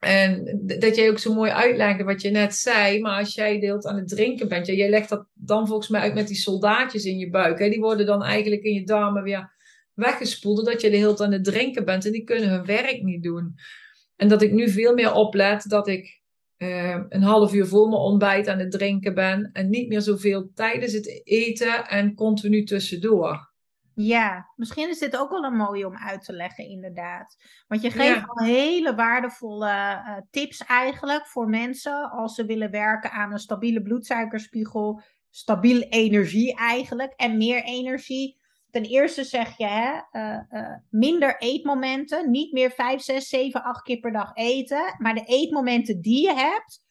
En 0.00 0.60
dat 0.78 0.96
jij 0.96 1.10
ook 1.10 1.18
zo 1.18 1.34
mooi 1.34 1.50
uitlegde 1.50 2.04
wat 2.04 2.22
je 2.22 2.30
net 2.30 2.54
zei. 2.54 3.00
Maar 3.00 3.18
als 3.18 3.34
jij 3.34 3.60
deelt 3.60 3.86
aan 3.86 3.96
het 3.96 4.08
drinken 4.08 4.48
bent, 4.48 4.66
jij 4.66 4.88
legt 4.88 5.08
dat 5.08 5.26
dan 5.34 5.66
volgens 5.66 5.88
mij 5.88 6.00
uit 6.00 6.14
met 6.14 6.28
die 6.28 6.36
soldaatjes 6.36 7.04
in 7.04 7.18
je 7.18 7.30
buik. 7.30 7.58
Hè? 7.58 7.68
Die 7.68 7.80
worden 7.80 8.06
dan 8.06 8.22
eigenlijk 8.22 8.62
in 8.62 8.74
je 8.74 8.84
darmen 8.84 9.22
weer 9.22 9.52
weggespoeld. 9.94 10.56
Doordat 10.56 10.80
je 10.80 10.90
de 10.90 10.96
hele 10.96 11.14
tijd 11.14 11.20
aan 11.20 11.32
het 11.32 11.44
drinken 11.44 11.84
bent. 11.84 12.04
En 12.04 12.12
die 12.12 12.24
kunnen 12.24 12.48
hun 12.48 12.64
werk 12.64 13.02
niet 13.02 13.22
doen. 13.22 13.54
En 14.16 14.28
dat 14.28 14.42
ik 14.42 14.52
nu 14.52 14.68
veel 14.68 14.94
meer 14.94 15.12
oplet 15.12 15.68
dat 15.68 15.88
ik 15.88 16.20
uh, 16.58 17.00
een 17.08 17.22
half 17.22 17.54
uur 17.54 17.66
voor 17.66 17.88
mijn 17.88 18.00
ontbijt 18.00 18.48
aan 18.48 18.58
het 18.58 18.70
drinken 18.70 19.14
ben. 19.14 19.50
En 19.52 19.70
niet 19.70 19.88
meer 19.88 20.00
zoveel 20.00 20.50
tijdens 20.54 20.92
het 20.92 21.20
eten 21.24 21.88
en 21.88 22.14
continu 22.14 22.64
tussendoor. 22.64 23.49
Ja, 24.02 24.50
misschien 24.56 24.88
is 24.88 24.98
dit 24.98 25.16
ook 25.16 25.30
wel 25.30 25.44
een 25.44 25.56
mooie 25.56 25.86
om 25.86 25.96
uit 25.96 26.24
te 26.24 26.32
leggen, 26.32 26.68
inderdaad. 26.68 27.36
Want 27.68 27.82
je 27.82 27.90
geeft 27.90 28.28
al 28.28 28.44
hele 28.44 28.94
waardevolle 28.94 29.70
uh, 29.70 30.16
tips 30.30 30.64
eigenlijk 30.64 31.26
voor 31.26 31.48
mensen 31.48 32.10
als 32.10 32.34
ze 32.34 32.44
willen 32.44 32.70
werken 32.70 33.10
aan 33.10 33.32
een 33.32 33.38
stabiele 33.38 33.82
bloedsuikerspiegel, 33.82 35.02
stabiele 35.30 35.88
energie 35.88 36.56
eigenlijk 36.56 37.12
en 37.16 37.36
meer 37.36 37.62
energie. 37.62 38.38
Ten 38.70 38.84
eerste 38.84 39.24
zeg 39.24 39.56
je 39.56 39.66
hè, 39.66 40.00
uh, 40.12 40.40
uh, 40.50 40.74
minder 40.90 41.36
eetmomenten, 41.38 42.30
niet 42.30 42.52
meer 42.52 42.70
5, 42.70 43.00
6, 43.02 43.28
7, 43.28 43.62
8 43.62 43.82
keer 43.82 44.00
per 44.00 44.12
dag 44.12 44.30
eten, 44.34 44.94
maar 44.98 45.14
de 45.14 45.24
eetmomenten 45.24 46.00
die 46.00 46.22
je 46.22 46.34
hebt, 46.34 46.84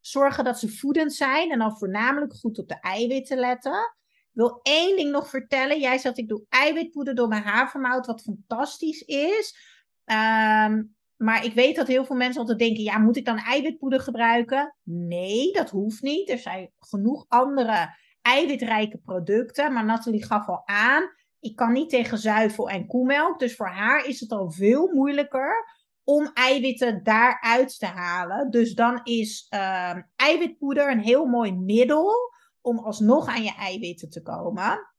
zorgen 0.00 0.44
dat 0.44 0.58
ze 0.58 0.68
voedend 0.68 1.14
zijn 1.14 1.50
en 1.50 1.58
dan 1.58 1.76
voornamelijk 1.76 2.34
goed 2.34 2.58
op 2.58 2.68
de 2.68 2.80
eiwitten 2.80 3.38
letten 3.38 3.94
wil 4.36 4.60
één 4.62 4.96
ding 4.96 5.10
nog 5.10 5.28
vertellen. 5.28 5.80
Jij 5.80 5.98
zegt, 5.98 6.18
ik 6.18 6.28
doe 6.28 6.44
eiwitpoeder 6.48 7.14
door 7.14 7.28
mijn 7.28 7.42
havermout, 7.42 8.06
wat 8.06 8.22
fantastisch 8.22 9.00
is. 9.02 9.56
Ehm, 10.04 10.82
maar 11.16 11.44
ik 11.44 11.52
weet 11.52 11.76
dat 11.76 11.86
heel 11.86 12.04
veel 12.04 12.16
mensen 12.16 12.40
altijd 12.40 12.58
denken, 12.58 12.82
ja, 12.82 12.98
moet 12.98 13.16
ik 13.16 13.24
dan 13.24 13.38
eiwitpoeder 13.38 14.00
gebruiken? 14.00 14.76
Nee, 14.82 15.52
dat 15.52 15.70
hoeft 15.70 16.02
niet. 16.02 16.30
Er 16.30 16.38
zijn 16.38 16.70
genoeg 16.78 17.24
andere 17.28 17.96
eiwitrijke 18.22 18.98
producten. 18.98 19.72
Maar 19.72 19.84
Nathalie 19.84 20.24
gaf 20.24 20.48
al 20.48 20.62
aan, 20.64 21.10
ik 21.40 21.56
kan 21.56 21.72
niet 21.72 21.90
tegen 21.90 22.18
zuivel 22.18 22.70
en 22.70 22.86
koemelk. 22.86 23.38
Dus 23.38 23.56
voor 23.56 23.68
haar 23.68 24.06
is 24.06 24.20
het 24.20 24.32
al 24.32 24.50
veel 24.50 24.90
moeilijker 24.92 25.64
om 26.04 26.30
eiwitten 26.34 27.02
daaruit 27.02 27.78
te 27.78 27.86
halen. 27.86 28.50
Dus 28.50 28.74
dan 28.74 29.00
is 29.02 29.46
uh, 29.54 29.96
eiwitpoeder 30.16 30.90
een 30.90 31.00
heel 31.00 31.26
mooi 31.26 31.52
middel 31.52 32.34
om 32.66 32.78
alsnog 32.78 33.28
aan 33.28 33.42
je 33.42 33.54
eiwitten 33.54 34.10
te 34.10 34.22
komen. 34.22 34.94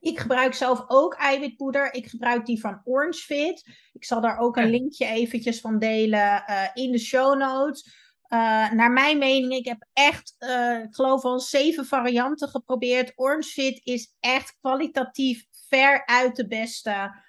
Ik 0.00 0.18
gebruik 0.18 0.54
zelf 0.54 0.84
ook 0.86 1.14
eiwitpoeder. 1.14 1.94
Ik 1.94 2.06
gebruik 2.06 2.46
die 2.46 2.60
van 2.60 2.80
Orange 2.84 3.20
Fit. 3.20 3.68
Ik 3.92 4.04
zal 4.04 4.20
daar 4.20 4.38
ook 4.38 4.56
een 4.56 4.70
linkje 4.70 5.06
eventjes 5.06 5.60
van 5.60 5.78
delen 5.78 6.44
uh, 6.46 6.62
in 6.74 6.92
de 6.92 6.98
show 6.98 7.38
notes. 7.38 7.84
Uh, 8.28 8.72
naar 8.72 8.90
mijn 8.90 9.18
mening, 9.18 9.52
ik 9.52 9.64
heb 9.64 9.86
echt, 9.92 10.34
uh, 10.38 10.82
ik 10.82 10.94
geloof 10.94 11.24
al 11.24 11.40
zeven 11.40 11.86
varianten 11.86 12.48
geprobeerd. 12.48 13.12
Orange 13.14 13.50
Fit 13.50 13.80
is 13.84 14.14
echt 14.20 14.56
kwalitatief 14.60 15.46
ver 15.68 16.06
uit 16.06 16.36
de 16.36 16.46
beste. 16.46 17.22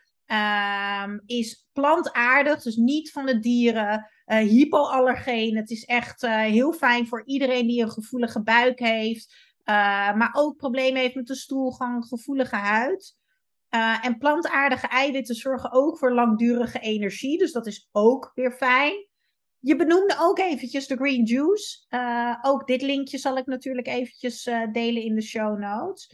Um, 1.03 1.21
is 1.25 1.67
plantaardig, 1.73 2.61
dus 2.61 2.75
niet 2.75 3.11
van 3.11 3.25
de 3.25 3.39
dieren. 3.39 4.09
Hypoallergeen. 4.25 5.57
Het 5.57 5.69
is 5.69 5.85
echt 5.85 6.21
heel 6.27 6.73
fijn 6.73 7.07
voor 7.07 7.23
iedereen 7.25 7.67
die 7.67 7.81
een 7.81 7.91
gevoelige 7.91 8.43
buik 8.43 8.79
heeft. 8.79 9.35
Uh, 9.69 10.15
maar 10.15 10.29
ook 10.33 10.57
problemen 10.57 11.01
heeft 11.01 11.15
met 11.15 11.27
de 11.27 11.35
stoelgang, 11.35 12.05
gevoelige 12.05 12.55
huid. 12.55 13.15
Uh, 13.69 14.05
en 14.05 14.17
plantaardige 14.17 14.87
eiwitten 14.87 15.35
zorgen 15.35 15.71
ook 15.71 15.97
voor 15.97 16.13
langdurige 16.13 16.79
energie. 16.79 17.37
Dus 17.37 17.51
dat 17.51 17.67
is 17.67 17.89
ook 17.91 18.31
weer 18.33 18.51
fijn. 18.51 19.07
Je 19.59 19.75
benoemde 19.75 20.15
ook 20.19 20.39
eventjes 20.39 20.87
de 20.87 20.95
green 20.95 21.25
juice. 21.25 21.85
Uh, 21.89 22.35
ook 22.41 22.67
dit 22.67 22.81
linkje 22.81 23.17
zal 23.17 23.37
ik 23.37 23.45
natuurlijk 23.45 23.87
eventjes 23.87 24.43
delen 24.71 25.03
in 25.03 25.15
de 25.15 25.21
show 25.21 25.59
notes. 25.59 26.13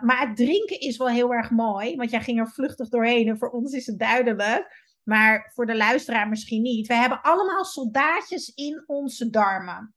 maar 0.00 0.26
het 0.26 0.36
drinken 0.36 0.80
is 0.80 0.96
wel 0.96 1.08
heel 1.08 1.32
erg 1.32 1.50
mooi. 1.50 1.96
Want 1.96 2.10
jij 2.10 2.20
ging 2.20 2.38
er 2.38 2.50
vluchtig 2.50 2.88
doorheen 2.88 3.28
en 3.28 3.38
voor 3.38 3.50
ons 3.50 3.72
is 3.72 3.86
het 3.86 3.98
duidelijk. 3.98 4.90
Maar 5.02 5.50
voor 5.54 5.66
de 5.66 5.76
luisteraar 5.76 6.28
misschien 6.28 6.62
niet. 6.62 6.86
We 6.86 6.94
hebben 6.94 7.22
allemaal 7.22 7.64
soldaatjes 7.64 8.48
in 8.54 8.82
onze 8.86 9.30
darmen. 9.30 9.94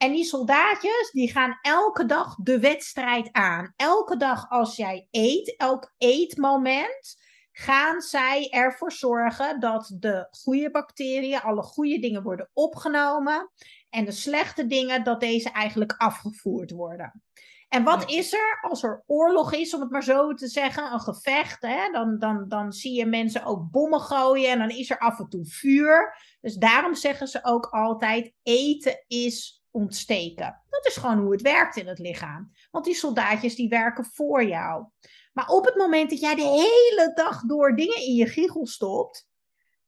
En 0.00 0.12
die 0.12 0.24
soldaatjes, 0.24 1.10
die 1.12 1.30
gaan 1.30 1.58
elke 1.62 2.06
dag 2.06 2.34
de 2.34 2.58
wedstrijd 2.60 3.28
aan. 3.32 3.72
Elke 3.76 4.16
dag 4.16 4.50
als 4.50 4.76
jij 4.76 5.08
eet, 5.10 5.56
elk 5.56 5.94
eetmoment, 5.98 7.16
gaan 7.52 8.00
zij 8.00 8.50
ervoor 8.50 8.92
zorgen 8.92 9.60
dat 9.60 9.96
de 9.98 10.28
goede 10.30 10.70
bacteriën, 10.70 11.40
alle 11.40 11.62
goede 11.62 11.98
dingen 11.98 12.22
worden 12.22 12.50
opgenomen. 12.52 13.50
En 13.90 14.04
de 14.04 14.12
slechte 14.12 14.66
dingen, 14.66 15.04
dat 15.04 15.20
deze 15.20 15.50
eigenlijk 15.50 15.94
afgevoerd 15.96 16.70
worden. 16.70 17.22
En 17.68 17.84
wat 17.84 18.10
is 18.10 18.32
er 18.32 18.58
als 18.60 18.82
er 18.82 19.04
oorlog 19.06 19.52
is, 19.52 19.74
om 19.74 19.80
het 19.80 19.90
maar 19.90 20.04
zo 20.04 20.34
te 20.34 20.48
zeggen, 20.48 20.92
een 20.92 21.00
gevecht? 21.00 21.62
Hè? 21.62 21.90
Dan, 21.92 22.18
dan, 22.18 22.48
dan 22.48 22.72
zie 22.72 22.94
je 22.94 23.06
mensen 23.06 23.44
ook 23.44 23.70
bommen 23.70 24.00
gooien 24.00 24.50
en 24.50 24.58
dan 24.58 24.70
is 24.70 24.90
er 24.90 24.98
af 24.98 25.18
en 25.18 25.28
toe 25.28 25.46
vuur. 25.46 26.16
Dus 26.40 26.54
daarom 26.54 26.94
zeggen 26.94 27.28
ze 27.28 27.44
ook 27.44 27.66
altijd: 27.66 28.32
eten 28.42 29.04
is 29.06 29.59
ontsteken. 29.70 30.62
Dat 30.68 30.86
is 30.86 30.96
gewoon 30.96 31.18
hoe 31.18 31.32
het 31.32 31.42
werkt 31.42 31.76
in 31.76 31.86
het 31.86 31.98
lichaam. 31.98 32.52
Want 32.70 32.84
die 32.84 32.94
soldaatjes 32.94 33.54
die 33.54 33.68
werken 33.68 34.04
voor 34.04 34.44
jou. 34.44 34.86
Maar 35.32 35.48
op 35.48 35.64
het 35.64 35.76
moment 35.76 36.10
dat 36.10 36.20
jij 36.20 36.34
de 36.34 36.42
hele 36.42 37.12
dag 37.14 37.42
door 37.42 37.76
dingen 37.76 37.96
in 37.96 38.14
je 38.14 38.26
giegel 38.26 38.66
stopt, 38.66 39.28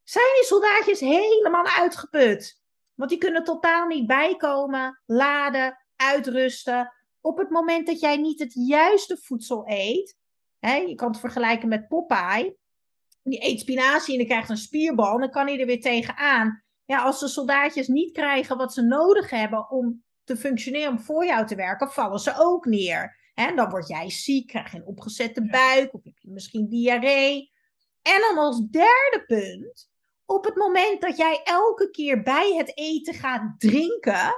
zijn 0.05 0.35
die 0.35 0.45
soldaatjes 0.45 1.01
helemaal 1.01 1.67
uitgeput. 1.67 2.61
Want 2.95 3.11
die 3.11 3.19
kunnen 3.19 3.45
totaal 3.45 3.87
niet 3.87 4.07
bijkomen, 4.07 5.03
laden, 5.07 5.79
uitrusten. 5.97 6.93
Op 7.21 7.39
het 7.39 7.51
moment 7.51 7.87
dat 7.87 8.01
jij 8.01 8.17
niet 8.17 8.39
het 8.39 8.53
juiste 8.55 9.19
voedsel 9.23 9.65
eet, 9.67 10.17
hè, 10.59 10.75
je 10.75 10.95
kan 10.95 11.11
het 11.11 11.21
vergelijken 11.21 11.69
met 11.69 11.89
Popeye, 11.89 12.57
die 13.23 13.45
eet 13.45 13.61
spinazie 13.61 14.13
en 14.13 14.19
die 14.19 14.29
krijgt 14.29 14.51
een 14.51 14.57
spierbal, 14.57 15.19
dan 15.19 15.31
kan 15.31 15.47
hij 15.47 15.61
er 15.61 15.67
weer 15.67 15.81
tegenaan 15.81 16.62
ja, 16.85 17.03
als 17.03 17.21
de 17.21 17.29
soldaatjes 17.29 17.89
niet 17.89 18.13
krijgen 18.13 18.57
wat 18.57 18.73
ze 18.73 18.83
nodig 18.83 19.31
hebben 19.31 19.71
om 19.71 20.05
te 20.25 20.37
functioneren, 20.37 20.91
om 20.91 21.01
voor 21.01 21.25
jou 21.27 21.47
te 21.47 21.55
werken, 21.55 21.91
vallen 21.91 22.19
ze 22.19 22.35
ook 22.37 22.65
neer. 22.65 23.21
En 23.35 23.57
dan 23.57 23.71
word 23.71 23.89
jij 23.89 24.11
ziek, 24.11 24.47
krijg 24.47 24.73
je 24.73 24.79
een 24.79 24.87
opgezette 24.87 25.47
buik, 25.47 25.95
of 25.95 26.05
heb 26.05 26.19
je 26.19 26.31
misschien 26.31 26.69
diarree. 26.69 27.53
En 28.03 28.21
dan 28.21 28.39
als 28.39 28.61
derde 28.71 29.25
punt, 29.27 29.91
op 30.27 30.45
het 30.45 30.57
moment 30.57 31.01
dat 31.01 31.17
jij 31.17 31.41
elke 31.45 31.91
keer 31.91 32.23
bij 32.23 32.55
het 32.57 32.77
eten 32.77 33.15
gaat 33.15 33.55
drinken, 33.59 34.35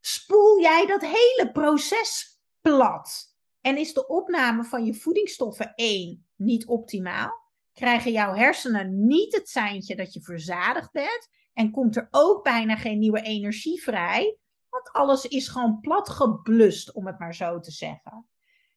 spoel 0.00 0.60
jij 0.60 0.86
dat 0.86 1.02
hele 1.02 1.50
proces 1.52 2.40
plat. 2.60 3.34
En 3.60 3.76
is 3.76 3.92
de 3.92 4.06
opname 4.06 4.64
van 4.64 4.84
je 4.84 4.94
voedingsstoffen 4.94 5.72
één 5.74 6.26
niet 6.36 6.66
optimaal, 6.66 7.32
krijgen 7.72 8.12
jouw 8.12 8.34
hersenen 8.34 9.06
niet 9.06 9.34
het 9.34 9.48
seintje 9.48 9.96
dat 9.96 10.12
je 10.12 10.22
verzadigd 10.22 10.92
bent 10.92 11.28
en 11.52 11.70
komt 11.70 11.96
er 11.96 12.08
ook 12.10 12.44
bijna 12.44 12.76
geen 12.76 12.98
nieuwe 12.98 13.22
energie 13.22 13.82
vrij. 13.82 14.36
Want 14.68 14.92
alles 14.92 15.24
is 15.24 15.48
gewoon 15.48 15.80
plat 15.80 16.08
geblust, 16.08 16.92
om 16.92 17.06
het 17.06 17.18
maar 17.18 17.34
zo 17.34 17.60
te 17.60 17.70
zeggen. 17.70 18.28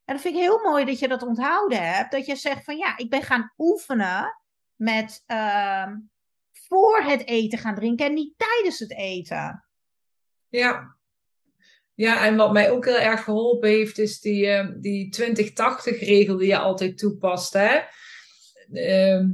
En 0.06 0.13
dat 0.13 0.22
vind 0.22 0.36
ik 0.36 0.42
heel 0.42 0.60
mooi 0.63 0.86
dat 0.86 1.00
je 1.00 1.08
dat 1.08 1.24
onthouden 1.24 1.94
hebt. 1.94 2.12
Dat 2.12 2.25
je 2.25 2.36
zegt 2.36 2.63
van 2.63 2.77
ja, 2.77 2.98
ik 2.98 3.10
ben 3.10 3.22
gaan 3.22 3.53
oefenen 3.58 4.38
met 4.75 5.24
uh, 5.27 5.88
voor 6.51 7.01
het 7.01 7.27
eten 7.27 7.60
gaan 7.60 7.75
drinken 7.75 8.06
en 8.06 8.13
niet 8.13 8.34
tijdens 8.38 8.80
het 8.80 8.92
eten. 8.92 9.65
Ja. 10.48 10.96
Ja, 11.96 12.25
en 12.25 12.36
wat 12.36 12.53
mij 12.53 12.72
ook 12.72 12.86
heel 12.86 13.00
erg 13.00 13.24
geholpen 13.24 13.70
heeft, 13.70 13.98
is 13.98 14.20
die, 14.20 14.46
uh, 14.46 14.68
die 14.80 15.15
20-80-regel 15.22 16.38
die 16.38 16.48
je 16.48 16.58
altijd 16.58 16.98
toepast. 16.98 17.53
Hè? 17.53 17.82
Uh, 18.72 19.30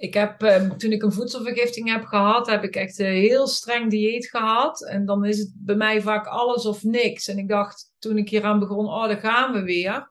ik 0.00 0.14
heb, 0.14 0.42
ehm, 0.42 0.76
toen 0.76 0.92
ik 0.92 1.02
een 1.02 1.12
voedselvergifting 1.12 1.92
heb 1.92 2.04
gehad, 2.04 2.46
heb 2.46 2.64
ik 2.64 2.74
echt 2.76 2.98
een 2.98 3.06
heel 3.06 3.46
streng 3.46 3.90
dieet 3.90 4.26
gehad. 4.26 4.86
En 4.86 5.06
dan 5.06 5.24
is 5.24 5.38
het 5.38 5.52
bij 5.54 5.74
mij 5.74 6.02
vaak 6.02 6.26
alles 6.26 6.66
of 6.66 6.82
niks. 6.82 7.28
En 7.28 7.38
ik 7.38 7.48
dacht, 7.48 7.92
toen 7.98 8.16
ik 8.16 8.28
hier 8.28 8.44
aan 8.44 8.58
begon, 8.58 8.86
oh, 8.86 9.06
daar 9.06 9.20
gaan 9.20 9.52
we 9.52 9.62
weer. 9.62 10.10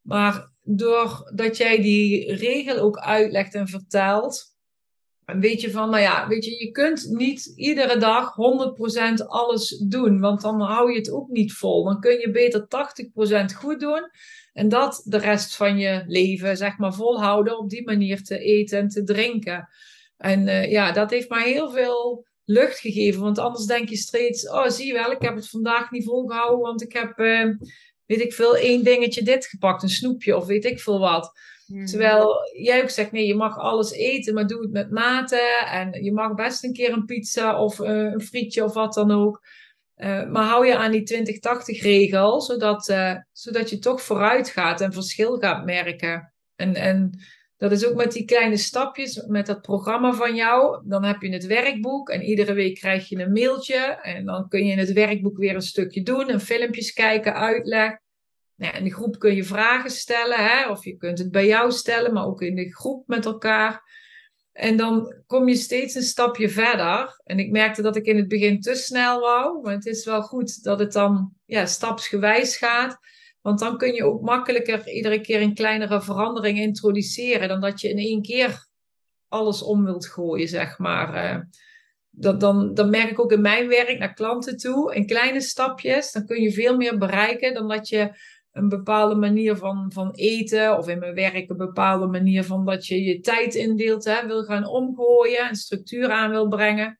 Maar 0.00 0.52
doordat 0.62 1.56
jij 1.56 1.82
die 1.82 2.34
regel 2.34 2.78
ook 2.78 2.98
uitlegt 2.98 3.54
en 3.54 3.68
vertelt, 3.68 4.53
weet 5.24 5.60
je 5.60 5.70
van, 5.70 5.90
nou 5.90 6.02
ja, 6.02 6.28
weet 6.28 6.44
je, 6.44 6.64
je 6.64 6.70
kunt 6.70 7.06
niet 7.10 7.52
iedere 7.56 7.98
dag 7.98 8.34
100% 9.20 9.26
alles 9.26 9.68
doen, 9.88 10.20
want 10.20 10.40
dan 10.40 10.60
hou 10.60 10.92
je 10.92 10.98
het 10.98 11.10
ook 11.10 11.28
niet 11.28 11.52
vol. 11.52 11.84
Dan 11.84 12.00
kun 12.00 12.18
je 12.18 12.30
beter 12.30 12.66
80% 13.52 13.56
goed 13.56 13.80
doen 13.80 14.10
en 14.52 14.68
dat 14.68 15.02
de 15.04 15.18
rest 15.18 15.56
van 15.56 15.78
je 15.78 16.04
leven, 16.06 16.56
zeg 16.56 16.78
maar, 16.78 16.94
volhouden 16.94 17.58
op 17.58 17.70
die 17.70 17.84
manier 17.84 18.22
te 18.22 18.38
eten 18.38 18.78
en 18.78 18.88
te 18.88 19.02
drinken. 19.02 19.68
En 20.16 20.46
uh, 20.46 20.70
ja, 20.70 20.92
dat 20.92 21.10
heeft 21.10 21.28
mij 21.28 21.52
heel 21.52 21.70
veel 21.70 22.26
lucht 22.44 22.78
gegeven, 22.78 23.20
want 23.20 23.38
anders 23.38 23.64
denk 23.64 23.88
je 23.88 23.96
steeds, 23.96 24.48
oh 24.48 24.68
zie 24.68 24.86
je 24.86 24.92
wel, 24.92 25.10
ik 25.10 25.22
heb 25.22 25.34
het 25.34 25.48
vandaag 25.48 25.90
niet 25.90 26.04
volgehouden, 26.04 26.58
want 26.58 26.82
ik 26.82 26.92
heb, 26.92 27.18
uh, 27.18 27.48
weet 28.06 28.20
ik 28.20 28.32
veel, 28.32 28.56
één 28.56 28.84
dingetje 28.84 29.22
dit 29.22 29.46
gepakt, 29.46 29.82
een 29.82 29.88
snoepje 29.88 30.36
of 30.36 30.46
weet 30.46 30.64
ik 30.64 30.80
veel 30.80 30.98
wat. 30.98 31.32
Hmm. 31.66 31.86
Terwijl 31.86 32.50
jij 32.56 32.82
ook 32.82 32.90
zegt, 32.90 33.12
nee, 33.12 33.26
je 33.26 33.34
mag 33.34 33.58
alles 33.58 33.92
eten, 33.92 34.34
maar 34.34 34.46
doe 34.46 34.62
het 34.62 34.72
met 34.72 34.90
mate. 34.90 35.66
En 35.70 36.04
je 36.04 36.12
mag 36.12 36.34
best 36.34 36.64
een 36.64 36.72
keer 36.72 36.92
een 36.92 37.04
pizza 37.04 37.62
of 37.62 37.78
uh, 37.78 37.88
een 37.88 38.20
frietje 38.20 38.64
of 38.64 38.72
wat 38.72 38.94
dan 38.94 39.10
ook. 39.10 39.46
Uh, 39.96 40.30
maar 40.30 40.44
hou 40.44 40.66
je 40.66 40.76
aan 40.76 40.90
die 40.90 41.24
20-80 41.78 41.82
regel, 41.82 42.40
zodat, 42.40 42.88
uh, 42.88 43.16
zodat 43.32 43.70
je 43.70 43.78
toch 43.78 44.02
vooruit 44.02 44.48
gaat 44.48 44.80
en 44.80 44.92
verschil 44.92 45.38
gaat 45.38 45.64
merken. 45.64 46.32
En, 46.56 46.74
en 46.74 47.18
dat 47.56 47.72
is 47.72 47.86
ook 47.86 47.94
met 47.94 48.12
die 48.12 48.24
kleine 48.24 48.56
stapjes, 48.56 49.26
met 49.26 49.46
dat 49.46 49.62
programma 49.62 50.12
van 50.12 50.34
jou. 50.34 50.82
Dan 50.88 51.04
heb 51.04 51.22
je 51.22 51.32
het 51.32 51.46
werkboek 51.46 52.08
en 52.08 52.22
iedere 52.22 52.52
week 52.52 52.74
krijg 52.74 53.08
je 53.08 53.18
een 53.18 53.32
mailtje. 53.32 53.98
En 54.02 54.24
dan 54.24 54.48
kun 54.48 54.64
je 54.64 54.72
in 54.72 54.78
het 54.78 54.92
werkboek 54.92 55.38
weer 55.38 55.54
een 55.54 55.62
stukje 55.62 56.02
doen, 56.02 56.28
en 56.28 56.40
filmpjes 56.40 56.92
kijken, 56.92 57.34
uitleg. 57.34 58.02
Nou, 58.56 58.76
in 58.76 58.84
de 58.84 58.92
groep 58.92 59.18
kun 59.18 59.34
je 59.34 59.44
vragen 59.44 59.90
stellen, 59.90 60.38
hè? 60.38 60.68
of 60.68 60.84
je 60.84 60.96
kunt 60.96 61.18
het 61.18 61.30
bij 61.30 61.46
jou 61.46 61.72
stellen, 61.72 62.12
maar 62.12 62.26
ook 62.26 62.42
in 62.42 62.54
de 62.54 62.74
groep 62.74 63.08
met 63.08 63.24
elkaar. 63.24 63.82
En 64.52 64.76
dan 64.76 65.14
kom 65.26 65.48
je 65.48 65.54
steeds 65.54 65.94
een 65.94 66.02
stapje 66.02 66.48
verder. 66.48 67.20
En 67.24 67.38
ik 67.38 67.50
merkte 67.50 67.82
dat 67.82 67.96
ik 67.96 68.06
in 68.06 68.16
het 68.16 68.28
begin 68.28 68.60
te 68.60 68.74
snel 68.74 69.20
wou, 69.20 69.62
maar 69.62 69.72
het 69.72 69.86
is 69.86 70.04
wel 70.04 70.22
goed 70.22 70.62
dat 70.62 70.78
het 70.78 70.92
dan 70.92 71.32
ja, 71.44 71.66
stapsgewijs 71.66 72.56
gaat. 72.56 72.98
Want 73.40 73.58
dan 73.58 73.78
kun 73.78 73.94
je 73.94 74.04
ook 74.04 74.20
makkelijker 74.20 74.88
iedere 74.88 75.20
keer 75.20 75.40
een 75.40 75.54
kleinere 75.54 76.02
verandering 76.02 76.58
introduceren 76.58 77.48
dan 77.48 77.60
dat 77.60 77.80
je 77.80 77.88
in 77.88 77.98
één 77.98 78.22
keer 78.22 78.66
alles 79.28 79.62
om 79.62 79.84
wilt 79.84 80.06
gooien, 80.06 80.48
zeg 80.48 80.78
maar. 80.78 81.14
Eh, 81.14 81.40
dat, 82.10 82.40
dan, 82.40 82.74
dan 82.74 82.90
merk 82.90 83.10
ik 83.10 83.20
ook 83.20 83.32
in 83.32 83.40
mijn 83.40 83.68
werk 83.68 83.98
naar 83.98 84.14
klanten 84.14 84.56
toe, 84.56 84.94
in 84.94 85.06
kleine 85.06 85.40
stapjes, 85.40 86.12
dan 86.12 86.26
kun 86.26 86.42
je 86.42 86.52
veel 86.52 86.76
meer 86.76 86.98
bereiken 86.98 87.54
dan 87.54 87.68
dat 87.68 87.88
je 87.88 88.16
een 88.54 88.68
bepaalde 88.68 89.14
manier 89.14 89.56
van, 89.56 89.90
van 89.92 90.10
eten 90.10 90.78
of 90.78 90.88
in 90.88 90.98
mijn 90.98 91.14
werk 91.14 91.50
een 91.50 91.56
bepaalde 91.56 92.06
manier 92.06 92.44
van 92.44 92.64
dat 92.64 92.86
je 92.86 93.02
je 93.02 93.20
tijd 93.20 93.54
indeelt, 93.54 94.04
hè, 94.04 94.26
wil 94.26 94.44
gaan 94.44 94.66
omgooien 94.66 95.48
en 95.48 95.56
structuur 95.56 96.10
aan 96.10 96.30
wil 96.30 96.48
brengen, 96.48 96.98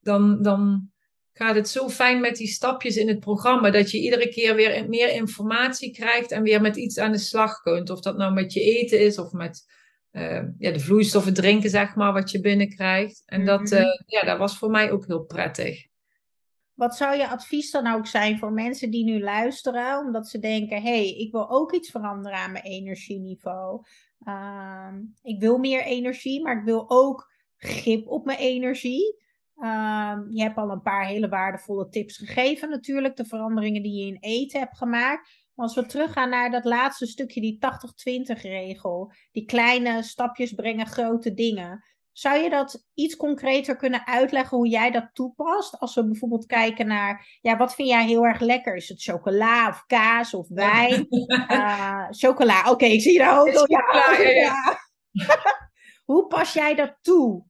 dan, 0.00 0.42
dan 0.42 0.90
gaat 1.32 1.54
het 1.54 1.68
zo 1.68 1.88
fijn 1.88 2.20
met 2.20 2.36
die 2.36 2.46
stapjes 2.46 2.96
in 2.96 3.08
het 3.08 3.20
programma 3.20 3.70
dat 3.70 3.90
je 3.90 4.00
iedere 4.00 4.28
keer 4.28 4.54
weer 4.54 4.88
meer 4.88 5.12
informatie 5.12 5.92
krijgt 5.92 6.30
en 6.30 6.42
weer 6.42 6.60
met 6.60 6.76
iets 6.76 6.98
aan 6.98 7.12
de 7.12 7.18
slag 7.18 7.60
kunt. 7.60 7.90
Of 7.90 8.00
dat 8.00 8.16
nou 8.16 8.32
met 8.32 8.52
je 8.52 8.60
eten 8.60 9.00
is 9.00 9.18
of 9.18 9.32
met 9.32 9.66
uh, 10.12 10.42
ja, 10.58 10.70
de 10.70 10.80
vloeistoffen 10.80 11.34
drinken, 11.34 11.70
zeg 11.70 11.94
maar, 11.94 12.12
wat 12.12 12.30
je 12.30 12.40
binnenkrijgt. 12.40 13.22
En 13.26 13.44
dat, 13.44 13.72
uh, 13.72 13.84
ja, 14.06 14.22
dat 14.24 14.38
was 14.38 14.58
voor 14.58 14.70
mij 14.70 14.90
ook 14.90 15.06
heel 15.06 15.24
prettig. 15.24 15.86
Wat 16.78 16.96
zou 16.96 17.16
je 17.16 17.28
advies 17.28 17.70
dan 17.70 17.86
ook 17.86 18.06
zijn 18.06 18.38
voor 18.38 18.52
mensen 18.52 18.90
die 18.90 19.04
nu 19.04 19.20
luisteren, 19.20 19.98
omdat 19.98 20.28
ze 20.28 20.38
denken: 20.38 20.82
hé, 20.82 20.88
hey, 20.88 21.08
ik 21.08 21.32
wil 21.32 21.50
ook 21.50 21.72
iets 21.72 21.90
veranderen 21.90 22.38
aan 22.38 22.52
mijn 22.52 22.64
energieniveau. 22.64 23.82
Uh, 24.24 24.92
ik 25.22 25.40
wil 25.40 25.58
meer 25.58 25.82
energie, 25.82 26.42
maar 26.42 26.58
ik 26.58 26.64
wil 26.64 26.90
ook 26.90 27.32
grip 27.56 28.06
op 28.06 28.24
mijn 28.24 28.38
energie. 28.38 29.16
Uh, 29.56 30.18
je 30.28 30.42
hebt 30.42 30.56
al 30.56 30.70
een 30.70 30.82
paar 30.82 31.06
hele 31.06 31.28
waardevolle 31.28 31.88
tips 31.88 32.16
gegeven, 32.16 32.70
natuurlijk, 32.70 33.16
de 33.16 33.24
veranderingen 33.24 33.82
die 33.82 34.00
je 34.00 34.06
in 34.06 34.18
eten 34.20 34.60
hebt 34.60 34.76
gemaakt. 34.76 35.28
Maar 35.54 35.66
als 35.66 35.74
we 35.74 35.86
teruggaan 35.86 36.30
naar 36.30 36.50
dat 36.50 36.64
laatste 36.64 37.06
stukje, 37.06 37.40
die 37.40 37.58
80-20 38.36 38.40
regel, 38.40 39.12
die 39.32 39.44
kleine 39.44 40.02
stapjes 40.02 40.52
brengen 40.52 40.86
grote 40.86 41.34
dingen. 41.34 41.84
Zou 42.18 42.42
je 42.42 42.50
dat 42.50 42.84
iets 42.94 43.16
concreter 43.16 43.76
kunnen 43.76 44.06
uitleggen 44.06 44.56
hoe 44.56 44.68
jij 44.68 44.90
dat 44.90 45.10
toepast? 45.12 45.78
Als 45.78 45.94
we 45.94 46.06
bijvoorbeeld 46.06 46.46
kijken 46.46 46.86
naar, 46.86 47.38
ja, 47.40 47.56
wat 47.56 47.74
vind 47.74 47.88
jij 47.88 48.06
heel 48.06 48.24
erg 48.24 48.40
lekker? 48.40 48.76
Is 48.76 48.88
het 48.88 49.02
chocola 49.02 49.68
of 49.68 49.84
kaas 49.86 50.34
of 50.34 50.48
wijn? 50.48 51.06
uh, 51.50 52.06
chocola, 52.22 52.70
oké, 52.70 52.84
ik 52.84 53.00
zie 53.00 53.12
je 53.12 53.30
ook. 53.30 53.68
Ja, 53.68 54.16
ja, 54.18 54.30
ja. 54.30 54.78
hoe 56.10 56.26
pas 56.26 56.52
jij 56.52 56.74
dat 56.74 56.98
toe? 57.02 57.44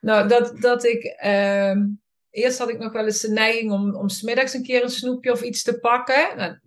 Nou, 0.00 0.28
dat, 0.28 0.60
dat 0.60 0.84
ik. 0.84 1.04
Uh, 1.24 1.76
eerst 2.30 2.58
had 2.58 2.68
ik 2.68 2.78
nog 2.78 2.92
wel 2.92 3.04
eens 3.04 3.20
de 3.20 3.30
neiging 3.30 3.72
om, 3.72 3.96
om 3.96 4.08
smiddags 4.08 4.54
een 4.54 4.62
keer 4.62 4.82
een 4.82 4.90
snoepje 4.90 5.32
of 5.32 5.42
iets 5.42 5.62
te 5.62 5.78
pakken. 5.78 6.36
Nou, 6.36 6.58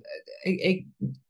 ik, 0.42 0.60
ik, 0.60 0.86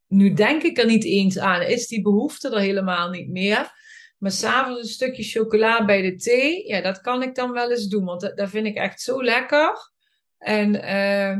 nu 0.08 0.34
denk 0.34 0.63
ik 0.63 0.78
er 0.78 0.86
niet 0.86 1.06
eens 1.06 1.39
aan. 1.39 1.62
Is 1.62 1.88
die 1.88 2.02
behoefte 2.02 2.50
er 2.50 2.60
helemaal 2.60 3.10
niet 3.10 3.30
meer? 3.30 3.76
Maar 4.17 4.32
s'avonds 4.32 4.82
een 4.82 4.88
stukje 4.88 5.23
chocola 5.23 5.86
bij 5.86 6.01
de 6.01 6.15
thee, 6.15 6.67
ja, 6.67 6.82
dat 6.82 7.01
kan 7.01 7.23
ik 7.23 7.36
dan 7.36 7.51
wel 7.51 7.71
eens 7.71 7.88
doen. 7.88 8.06
Want 8.06 8.32
dat, 8.36 8.49
vind 8.49 8.65
ik 8.65 8.75
echt 8.75 9.01
zo 9.01 9.23
lekker. 9.23 9.91
En 10.38 10.75
uh, 10.75 11.38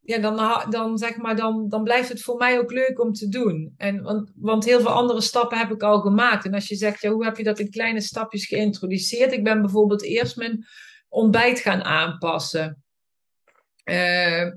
ja, 0.00 0.18
dan, 0.18 0.70
dan, 0.70 0.98
zeg 0.98 1.16
maar, 1.16 1.36
dan, 1.36 1.68
dan 1.68 1.82
blijft 1.82 2.08
het 2.08 2.22
voor 2.22 2.36
mij 2.36 2.58
ook 2.58 2.72
leuk 2.72 3.00
om 3.00 3.12
te 3.12 3.28
doen. 3.28 3.74
En, 3.76 4.02
want, 4.02 4.32
want 4.34 4.64
heel 4.64 4.80
veel 4.80 4.90
andere 4.90 5.20
stappen 5.20 5.58
heb 5.58 5.70
ik 5.70 5.82
al 5.82 6.00
gemaakt. 6.00 6.44
En 6.44 6.54
als 6.54 6.68
je 6.68 6.74
zegt, 6.74 7.00
ja, 7.00 7.10
hoe 7.10 7.24
heb 7.24 7.36
je 7.36 7.44
dat 7.44 7.58
in 7.58 7.70
kleine 7.70 8.00
stapjes 8.00 8.46
geïntroduceerd? 8.46 9.32
Ik 9.32 9.44
ben 9.44 9.60
bijvoorbeeld 9.60 10.02
eerst 10.02 10.36
mijn 10.36 10.66
ontbijt 11.08 11.58
gaan 11.58 11.82
aanpassen. 11.82 12.84
Uh, 13.84 14.50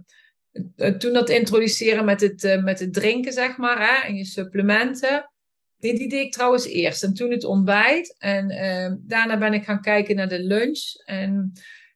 toen 0.76 1.14
dat 1.14 1.30
introduceren 1.30 2.06
met 2.06 2.22
het, 2.22 2.44
uh, 2.44 2.64
met 2.64 2.80
het 2.80 2.94
drinken, 2.94 3.34
zeg 3.34 3.58
maar, 3.58 3.80
hè, 3.80 4.08
en 4.08 4.16
je 4.16 4.26
supplementen. 4.26 5.32
Die, 5.80 5.98
die 5.98 6.10
deed 6.10 6.26
ik 6.26 6.32
trouwens 6.32 6.66
eerst. 6.66 7.04
En 7.04 7.14
toen 7.14 7.32
het 7.32 7.44
ontbijt. 7.44 8.16
En 8.18 8.52
uh, 8.52 8.98
daarna 9.08 9.38
ben 9.38 9.54
ik 9.54 9.64
gaan 9.64 9.82
kijken 9.82 10.16
naar 10.16 10.30
de 10.30 10.44
lunch. 10.44 10.82
En 11.06 11.52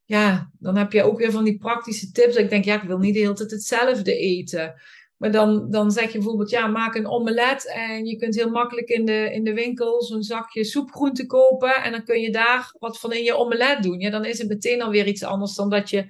ja, 0.06 0.52
dan 0.60 0.78
heb 0.78 0.92
je 0.92 1.04
ook 1.04 1.18
weer 1.18 1.32
van 1.32 1.44
die 1.44 1.58
praktische 1.58 2.12
tips. 2.12 2.36
Ik 2.36 2.50
denk, 2.50 2.66
ja, 2.66 2.82
ik 2.82 2.88
wil 2.88 2.98
niet 2.98 3.14
de 3.14 3.20
hele 3.20 3.34
tijd 3.34 3.52
hetzelfde 3.52 4.16
eten. 4.16 4.74
Maar 5.18 5.32
dan, 5.32 5.70
dan 5.70 5.92
zeg 5.92 6.12
je 6.12 6.18
bijvoorbeeld, 6.18 6.50
ja, 6.50 6.68
maak 6.68 6.96
een 6.96 7.08
omelet. 7.08 7.72
En 7.74 8.06
je 8.06 8.16
kunt 8.16 8.36
heel 8.36 8.50
makkelijk 8.50 8.90
in 8.90 9.06
de, 9.06 9.30
in 9.34 9.44
de 9.44 9.54
winkel 9.54 10.04
zo'n 10.04 10.24
zakje 10.24 10.64
soepgroente 10.64 11.26
kopen. 11.26 11.84
En 11.84 11.92
dan 11.92 12.04
kun 12.04 12.22
je 12.22 12.32
daar 12.32 12.76
wat 12.80 13.00
van 13.00 13.14
in 13.14 13.24
je 13.24 13.36
omelet 13.36 13.84
doen. 13.84 14.00
Ja, 14.00 14.10
dan 14.10 14.26
is 14.26 14.38
het 14.38 14.48
meteen 14.48 14.82
alweer 14.82 15.08
iets 15.08 15.24
anders 15.24 15.56
dan 15.56 15.70
dat 15.70 15.90
je 15.90 16.06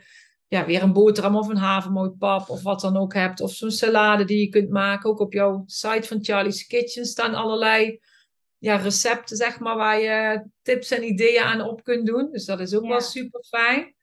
ja, 0.52 0.66
weer 0.66 0.84
een 0.84 0.94
boterham 0.94 1.36
of 1.36 1.48
een 1.48 1.58
havermoutpap 1.58 2.50
of 2.50 2.64
wat 2.64 2.82
dan 2.82 2.98
ook 2.98 3.14
hebt. 3.14 3.42
Of 3.42 3.52
zo'n 3.52 3.72
salade 3.72 4.26
die 4.26 4.40
je 4.40 4.50
kunt 4.50 4.70
maken. 4.70 5.10
Ook 5.10 5.20
op 5.20 5.34
jouw 5.34 5.64
site 5.66 6.08
van 6.08 6.24
Charlie's 6.24 6.68
Kitchen 6.68 7.06
staan 7.06 7.34
allerlei 7.34 8.00
ja, 8.58 8.76
recepten, 8.76 9.38
zeg 9.38 9.60
maar, 9.60 9.76
waar 9.76 10.00
je 10.00 10.44
tips 10.62 10.92
en 10.92 11.04
ideeën 11.04 11.44
aan 11.44 11.62
op 11.62 11.84
kunt 11.84 12.06
doen. 12.06 12.32
Dus 12.32 12.46
dat 12.46 12.60
is 12.60 12.76
ook 12.76 12.88
wel 12.88 13.02
super 13.02 13.44
fijn. 13.44 13.96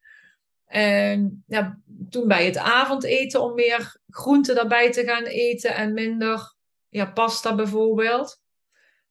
En 0.64 1.44
ja, 1.46 1.78
toen 2.10 2.28
bij 2.28 2.44
het 2.44 2.56
avondeten 2.56 3.42
om 3.42 3.54
meer 3.54 4.00
groenten 4.08 4.54
daarbij 4.54 4.92
te 4.92 5.04
gaan 5.04 5.24
eten 5.24 5.74
en 5.74 5.92
minder 5.92 6.54
ja, 6.88 7.06
pasta 7.06 7.54
bijvoorbeeld. 7.54 8.40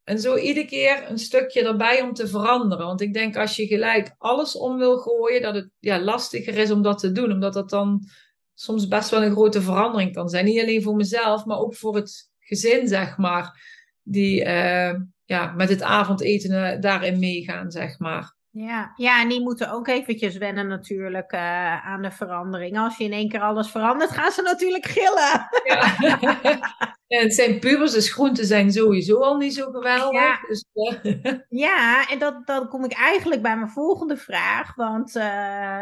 En 0.08 0.20
zo 0.20 0.36
iedere 0.36 0.66
keer 0.66 1.10
een 1.10 1.18
stukje 1.18 1.64
erbij 1.64 2.02
om 2.02 2.14
te 2.14 2.28
veranderen. 2.28 2.86
Want 2.86 3.02
ik 3.02 3.14
denk 3.14 3.38
als 3.38 3.56
je 3.56 3.68
gelijk 3.68 4.16
alles 4.18 4.58
om 4.58 4.78
wil 4.78 4.98
gooien, 4.98 5.42
dat 5.42 5.56
het 5.56 5.70
ja, 5.80 6.00
lastiger 6.00 6.58
is 6.58 6.72
om 6.72 6.82
dat 6.82 7.00
te 7.00 7.12
doen. 7.12 7.32
Omdat 7.32 7.54
dat 7.54 7.70
dan 7.70 8.08
soms 8.54 8.88
best 8.88 9.10
wel 9.10 9.24
een 9.24 9.32
grote 9.32 9.62
verandering 9.62 10.14
kan 10.14 10.30
zijn. 10.30 10.46
Niet 10.46 10.62
alleen 10.62 10.82
voor 10.82 10.96
mezelf, 10.96 11.46
maar 11.46 11.60
ook 11.60 11.76
voor 11.76 11.96
het 11.96 12.32
gezin, 12.40 12.88
zeg 12.88 13.18
maar. 13.18 13.62
Die, 14.04 14.46
uh, 14.46 14.94
ja, 15.26 15.52
met 15.56 15.70
het 15.70 15.82
avondeten 15.82 16.52
eh, 16.52 16.82
daarin 16.82 17.20
meegaan, 17.20 17.72
zeg 17.72 18.00
maar. 18.00 18.36
Ja, 18.58 18.94
ja, 18.96 19.22
en 19.22 19.30
die 19.30 19.42
moeten 19.42 19.72
ook 19.72 19.88
eventjes 19.88 20.38
wennen 20.38 20.68
natuurlijk 20.68 21.34
uh, 21.34 21.86
aan 21.86 22.02
de 22.02 22.12
verandering. 22.12 22.80
Als 22.80 22.98
je 22.98 23.04
in 23.04 23.14
één 23.14 23.30
keer 23.30 23.42
alles 23.42 23.72
verandert, 23.72 24.12
gaan 24.12 24.32
ze 24.32 24.42
natuurlijk 24.42 24.86
gillen. 24.86 25.48
Ja, 25.64 25.98
en 27.18 27.24
het 27.24 27.34
zijn 27.34 27.60
pubers, 27.60 27.92
dus 27.92 28.14
groenten 28.14 28.46
zijn 28.46 28.72
sowieso 28.72 29.20
al 29.20 29.38
niet 29.38 29.54
zo 29.54 29.72
geweldig. 29.72 30.22
Ja, 30.22 30.40
dus, 30.48 30.66
uh... 30.74 31.24
ja 31.66 32.10
en 32.10 32.20
dat, 32.20 32.48
dan 32.48 32.68
kom 32.68 32.84
ik 32.84 32.94
eigenlijk 32.94 33.42
bij 33.42 33.56
mijn 33.56 33.70
volgende 33.70 34.18
vraag. 34.18 34.76
Want 34.76 35.16
uh, 35.16 35.24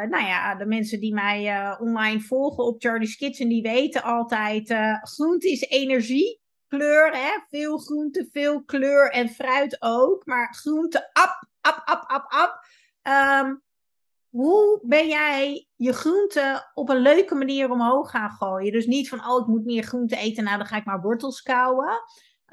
nou 0.10 0.26
ja, 0.26 0.56
de 0.56 0.66
mensen 0.66 1.00
die 1.00 1.14
mij 1.14 1.76
online 1.80 2.20
volgen 2.20 2.64
op 2.64 2.82
Charlie's 2.82 3.16
Kitchen, 3.16 3.50
die 3.50 3.62
weten 3.62 4.04
altijd, 4.04 4.76
groente 5.02 5.52
is 5.52 5.62
energie 5.62 6.44
kleur, 6.68 7.14
hè? 7.14 7.40
veel 7.50 7.78
groente, 7.78 8.28
veel 8.32 8.64
kleur 8.64 9.12
en 9.12 9.30
fruit 9.30 9.78
ook. 9.80 10.26
Maar 10.26 10.54
groente, 10.54 11.10
ap, 11.14 11.48
ap, 11.62 11.82
ap, 11.86 12.04
ap, 12.08 12.32
ap. 12.32 12.65
Um, 13.08 13.64
hoe 14.30 14.80
ben 14.84 15.08
jij 15.08 15.68
je 15.76 15.94
groente 15.94 16.72
op 16.74 16.90
een 16.90 16.98
leuke 16.98 17.36
manier 17.36 17.72
omhoog 17.72 18.10
gaan 18.10 18.30
gooien? 18.30 18.72
Dus 18.72 18.86
niet 18.86 19.10
van, 19.10 19.28
oh, 19.28 19.42
ik 19.42 19.48
moet 19.48 19.66
meer 19.66 19.84
groente 19.84 20.16
eten, 20.16 20.44
nou 20.44 20.58
dan 20.58 20.66
ga 20.66 20.78
ik 20.78 20.86
maar 20.86 21.02
wortels 21.02 21.42
kouwen. 21.42 22.02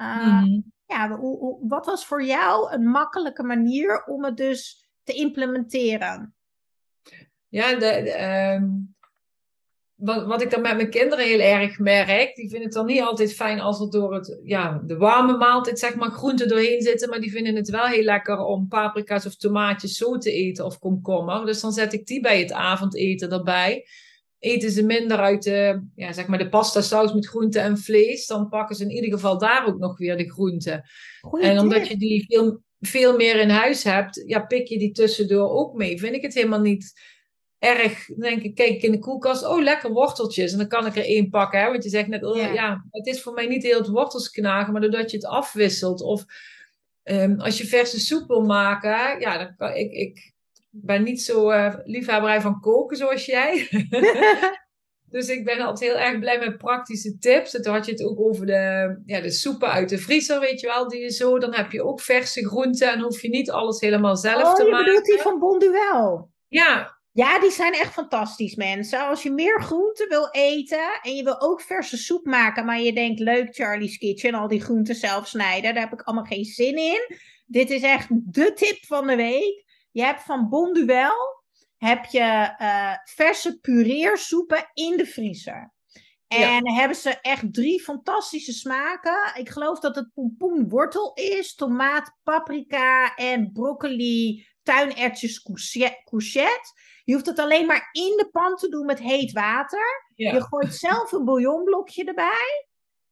Uh, 0.01 0.43
ja, 0.85 1.09
hoe, 1.09 1.37
hoe, 1.37 1.67
wat 1.67 1.85
was 1.85 2.05
voor 2.05 2.23
jou 2.23 2.73
een 2.73 2.87
makkelijke 2.87 3.43
manier 3.43 4.03
om 4.05 4.23
het 4.23 4.37
dus 4.37 4.89
te 5.03 5.13
implementeren? 5.13 6.35
Ja, 7.47 7.75
de, 7.75 8.11
ehm, 8.11 8.69
wat, 10.03 10.25
wat 10.25 10.41
ik 10.41 10.51
dan 10.51 10.61
met 10.61 10.75
mijn 10.75 10.89
kinderen 10.89 11.25
heel 11.25 11.39
erg 11.39 11.79
merk, 11.79 12.35
die 12.35 12.49
vinden 12.49 12.63
het 12.63 12.73
dan 12.73 12.85
niet 12.85 13.01
altijd 13.01 13.33
fijn 13.33 13.59
als 13.59 13.79
er 13.79 13.89
door 13.89 14.13
het, 14.13 14.39
ja, 14.43 14.81
de 14.85 14.97
warme 14.97 15.37
maaltijd 15.37 15.79
zeg 15.79 15.95
maar 15.95 16.11
groenten 16.11 16.47
doorheen 16.47 16.81
zitten, 16.81 17.09
maar 17.09 17.19
die 17.19 17.31
vinden 17.31 17.55
het 17.55 17.69
wel 17.69 17.85
heel 17.85 18.03
lekker 18.03 18.39
om 18.39 18.67
paprika's 18.67 19.25
of 19.25 19.35
tomaatjes 19.35 19.97
zo 19.97 20.17
te 20.17 20.31
eten 20.31 20.65
of 20.65 20.79
komkommer. 20.79 21.45
Dus 21.45 21.61
dan 21.61 21.71
zet 21.71 21.93
ik 21.93 22.05
die 22.05 22.21
bij 22.21 22.39
het 22.39 22.51
avondeten 22.51 23.31
erbij. 23.31 23.87
Eten 24.39 24.71
ze 24.71 24.85
minder 24.85 25.17
uit 25.17 25.43
de, 25.43 25.83
ja, 25.95 26.11
zeg 26.11 26.27
maar 26.27 26.37
de 26.37 26.49
pasta 26.49 26.81
saus 26.81 27.13
met 27.13 27.27
groenten 27.27 27.61
en 27.61 27.77
vlees, 27.77 28.27
dan 28.27 28.49
pakken 28.49 28.75
ze 28.75 28.83
in 28.83 28.91
ieder 28.91 29.11
geval 29.11 29.37
daar 29.37 29.67
ook 29.67 29.77
nog 29.77 29.97
weer 29.97 30.17
de 30.17 30.31
groenten. 30.31 30.83
en 31.41 31.59
omdat 31.59 31.87
je 31.87 31.97
die 31.97 32.25
veel, 32.27 32.61
veel 32.79 33.15
meer 33.15 33.39
in 33.39 33.49
huis 33.49 33.83
hebt, 33.83 34.23
ja, 34.25 34.39
pik 34.39 34.67
je 34.67 34.79
die 34.79 34.91
tussendoor 34.91 35.49
ook 35.49 35.73
mee. 35.73 35.99
Vind 35.99 36.15
ik 36.15 36.21
het 36.21 36.33
helemaal 36.33 36.61
niet 36.61 36.93
erg, 37.63 38.05
denk 38.05 38.41
ik, 38.41 38.55
kijk 38.55 38.69
ik 38.69 38.81
in 38.81 38.91
de 38.91 38.99
koelkast, 38.99 39.45
oh 39.45 39.61
lekker 39.61 39.91
worteltjes. 39.91 40.51
En 40.51 40.57
dan 40.57 40.67
kan 40.67 40.85
ik 40.85 40.95
er 40.95 41.05
één 41.05 41.29
pakken, 41.29 41.59
hè? 41.59 41.69
want 41.71 41.83
je 41.83 41.89
zegt 41.89 42.07
net, 42.07 42.23
oh, 42.23 42.53
ja. 42.53 42.85
het 42.89 43.07
is 43.07 43.21
voor 43.21 43.33
mij 43.33 43.47
niet 43.47 43.63
heel 43.63 43.77
het 43.77 43.87
wortels 43.87 44.29
knagen, 44.29 44.73
maar 44.73 44.81
doordat 44.81 45.11
je 45.11 45.17
het 45.17 45.25
afwisselt. 45.25 46.01
Of 46.01 46.25
um, 47.03 47.39
als 47.39 47.57
je 47.57 47.65
verse 47.65 47.99
soep 47.99 48.27
wil 48.27 48.41
maken, 48.41 49.19
ja, 49.19 49.37
dan 49.37 49.55
kan 49.55 49.73
ik, 49.73 49.91
ik 49.91 50.33
ben 50.69 51.03
niet 51.03 51.21
zo 51.21 51.51
uh, 51.51 51.75
liefhebberij 51.83 52.41
van 52.41 52.59
koken 52.59 52.97
zoals 52.97 53.25
jij. 53.25 53.67
dus 55.15 55.29
ik 55.29 55.45
ben 55.45 55.59
altijd 55.59 55.91
heel 55.91 55.99
erg 55.99 56.19
blij 56.19 56.39
met 56.39 56.57
praktische 56.57 57.17
tips. 57.17 57.55
En 57.55 57.61
toen 57.61 57.73
had 57.73 57.85
je 57.85 57.91
het 57.91 58.03
ook 58.03 58.19
over 58.19 58.45
de, 58.45 58.95
ja, 59.05 59.21
de 59.21 59.31
soepen 59.31 59.71
uit 59.71 59.89
de 59.89 59.97
vriezer, 59.97 60.39
weet 60.39 60.59
je 60.59 60.67
wel, 60.67 60.87
die 60.87 61.01
je 61.01 61.11
zo, 61.11 61.39
dan 61.39 61.53
heb 61.53 61.71
je 61.71 61.83
ook 61.83 62.01
verse 62.01 62.47
groenten 62.47 62.91
en 62.91 62.99
hoef 62.99 63.21
je 63.21 63.29
niet 63.29 63.51
alles 63.51 63.79
helemaal 63.79 64.15
zelf 64.15 64.43
oh, 64.43 64.55
te 64.55 64.63
maken. 64.63 64.73
Oh, 64.73 64.79
je 64.79 64.85
bedoelt 64.85 65.05
die 65.05 65.17
van 65.17 65.39
Bonduel? 65.39 66.31
Ja, 66.47 66.92
ja, 67.13 67.39
die 67.39 67.51
zijn 67.51 67.73
echt 67.73 67.93
fantastisch, 67.93 68.55
mensen. 68.55 69.07
Als 69.07 69.23
je 69.23 69.31
meer 69.31 69.61
groenten 69.61 70.09
wil 70.09 70.27
eten 70.31 70.99
en 71.01 71.15
je 71.15 71.23
wil 71.23 71.41
ook 71.41 71.61
verse 71.61 71.97
soep 71.97 72.25
maken, 72.25 72.65
maar 72.65 72.81
je 72.81 72.93
denkt 72.93 73.19
leuk 73.19 73.55
Charlie's 73.55 73.97
Kitchen, 73.97 74.33
al 74.33 74.47
die 74.47 74.61
groenten 74.61 74.95
zelf 74.95 75.27
snijden, 75.27 75.73
daar 75.73 75.83
heb 75.83 75.93
ik 75.93 76.01
allemaal 76.01 76.25
geen 76.25 76.45
zin 76.45 76.77
in. 76.77 77.17
Dit 77.45 77.69
is 77.69 77.81
echt 77.81 78.07
de 78.09 78.53
tip 78.53 78.85
van 78.85 79.07
de 79.07 79.15
week. 79.15 79.63
Je 79.91 80.03
hebt 80.03 80.23
van 80.23 80.49
Bonduel 80.49 81.41
heb 81.77 82.05
je 82.05 82.55
uh, 82.59 82.93
verse 83.03 83.59
pureersoepen 83.59 84.69
in 84.73 84.97
de 84.97 85.05
vriezer. 85.05 85.73
En 86.27 86.73
hebben 86.73 86.97
ze 86.97 87.19
echt 87.21 87.53
drie 87.53 87.81
fantastische 87.81 88.53
smaken. 88.53 89.31
Ik 89.35 89.49
geloof 89.49 89.79
dat 89.79 89.95
het 89.95 90.13
pompoenwortel 90.13 91.13
is, 91.13 91.55
tomaat, 91.55 92.17
paprika 92.23 93.15
en 93.15 93.51
broccoli, 93.51 94.47
tuinertjes, 94.63 95.41
courgette. 96.03 96.73
Je 97.03 97.13
hoeft 97.13 97.25
het 97.25 97.39
alleen 97.39 97.65
maar 97.65 97.89
in 97.91 98.17
de 98.17 98.29
pan 98.31 98.55
te 98.55 98.69
doen 98.69 98.85
met 98.85 98.99
heet 98.99 99.31
water. 99.31 100.05
Je 100.15 100.41
gooit 100.41 100.73
zelf 100.75 101.11
een 101.11 101.25
bouillonblokje 101.25 102.03
erbij. 102.03 102.67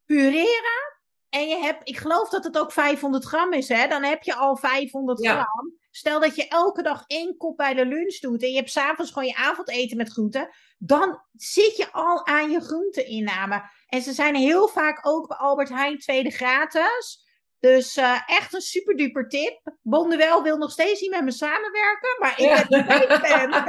Pureren. 0.06 1.00
En 1.30 1.48
je 1.48 1.58
hebt, 1.58 1.90
ik 1.90 1.98
geloof 1.98 2.30
dat 2.30 2.44
het 2.44 2.58
ook 2.58 2.72
500 2.72 3.26
gram 3.26 3.54
is, 3.54 3.68
hè? 3.68 3.88
Dan 3.88 4.04
heb 4.04 4.24
je 4.24 4.36
al 4.36 4.58
500 4.58 5.28
gram. 5.28 5.80
Stel 5.92 6.20
dat 6.20 6.36
je 6.36 6.48
elke 6.48 6.82
dag 6.82 7.04
één 7.08 7.38
kop 7.38 7.58
bij 7.58 7.74
de 7.74 7.86
lunch 7.86 8.20
doet 8.20 8.44
en 8.44 8.50
je 8.50 8.56
hebt 8.56 8.72
s'avonds 8.72 9.12
gewoon 9.12 9.28
je 9.28 9.36
avondeten 9.36 9.98
met 9.98 10.10
groenten. 10.10 10.50
Dan 10.78 11.22
zit 11.34 11.78
je 11.78 11.92
al 11.92 12.26
aan 12.26 12.52
je 12.52 12.60
groenteinname. 12.60 13.64
En 13.88 14.02
ze 14.02 14.14
zijn 14.14 14.36
heel 14.36 14.68
vaak 14.68 15.08
ook 15.08 15.28
bij 15.28 15.38
Albert 15.38 15.70
Heijn 15.70 15.98
tweede 15.98 16.30
gratis. 16.30 17.26
Dus 17.62 17.98
uh, 17.98 18.22
echt 18.26 18.54
een 18.54 18.62
super 18.62 18.96
duper 18.96 19.28
tip. 19.28 19.60
Bonduel 19.82 20.44
wil 20.44 20.58
nog 20.58 20.72
steeds 20.72 21.02
niet 21.02 21.12
met 21.12 21.24
me 21.24 21.32
samenwerken, 21.32 22.16
maar 22.20 22.32
ik 22.32 22.46
ja. 22.46 22.66
ben 22.68 23.12
een 23.12 23.20
fan. 23.20 23.50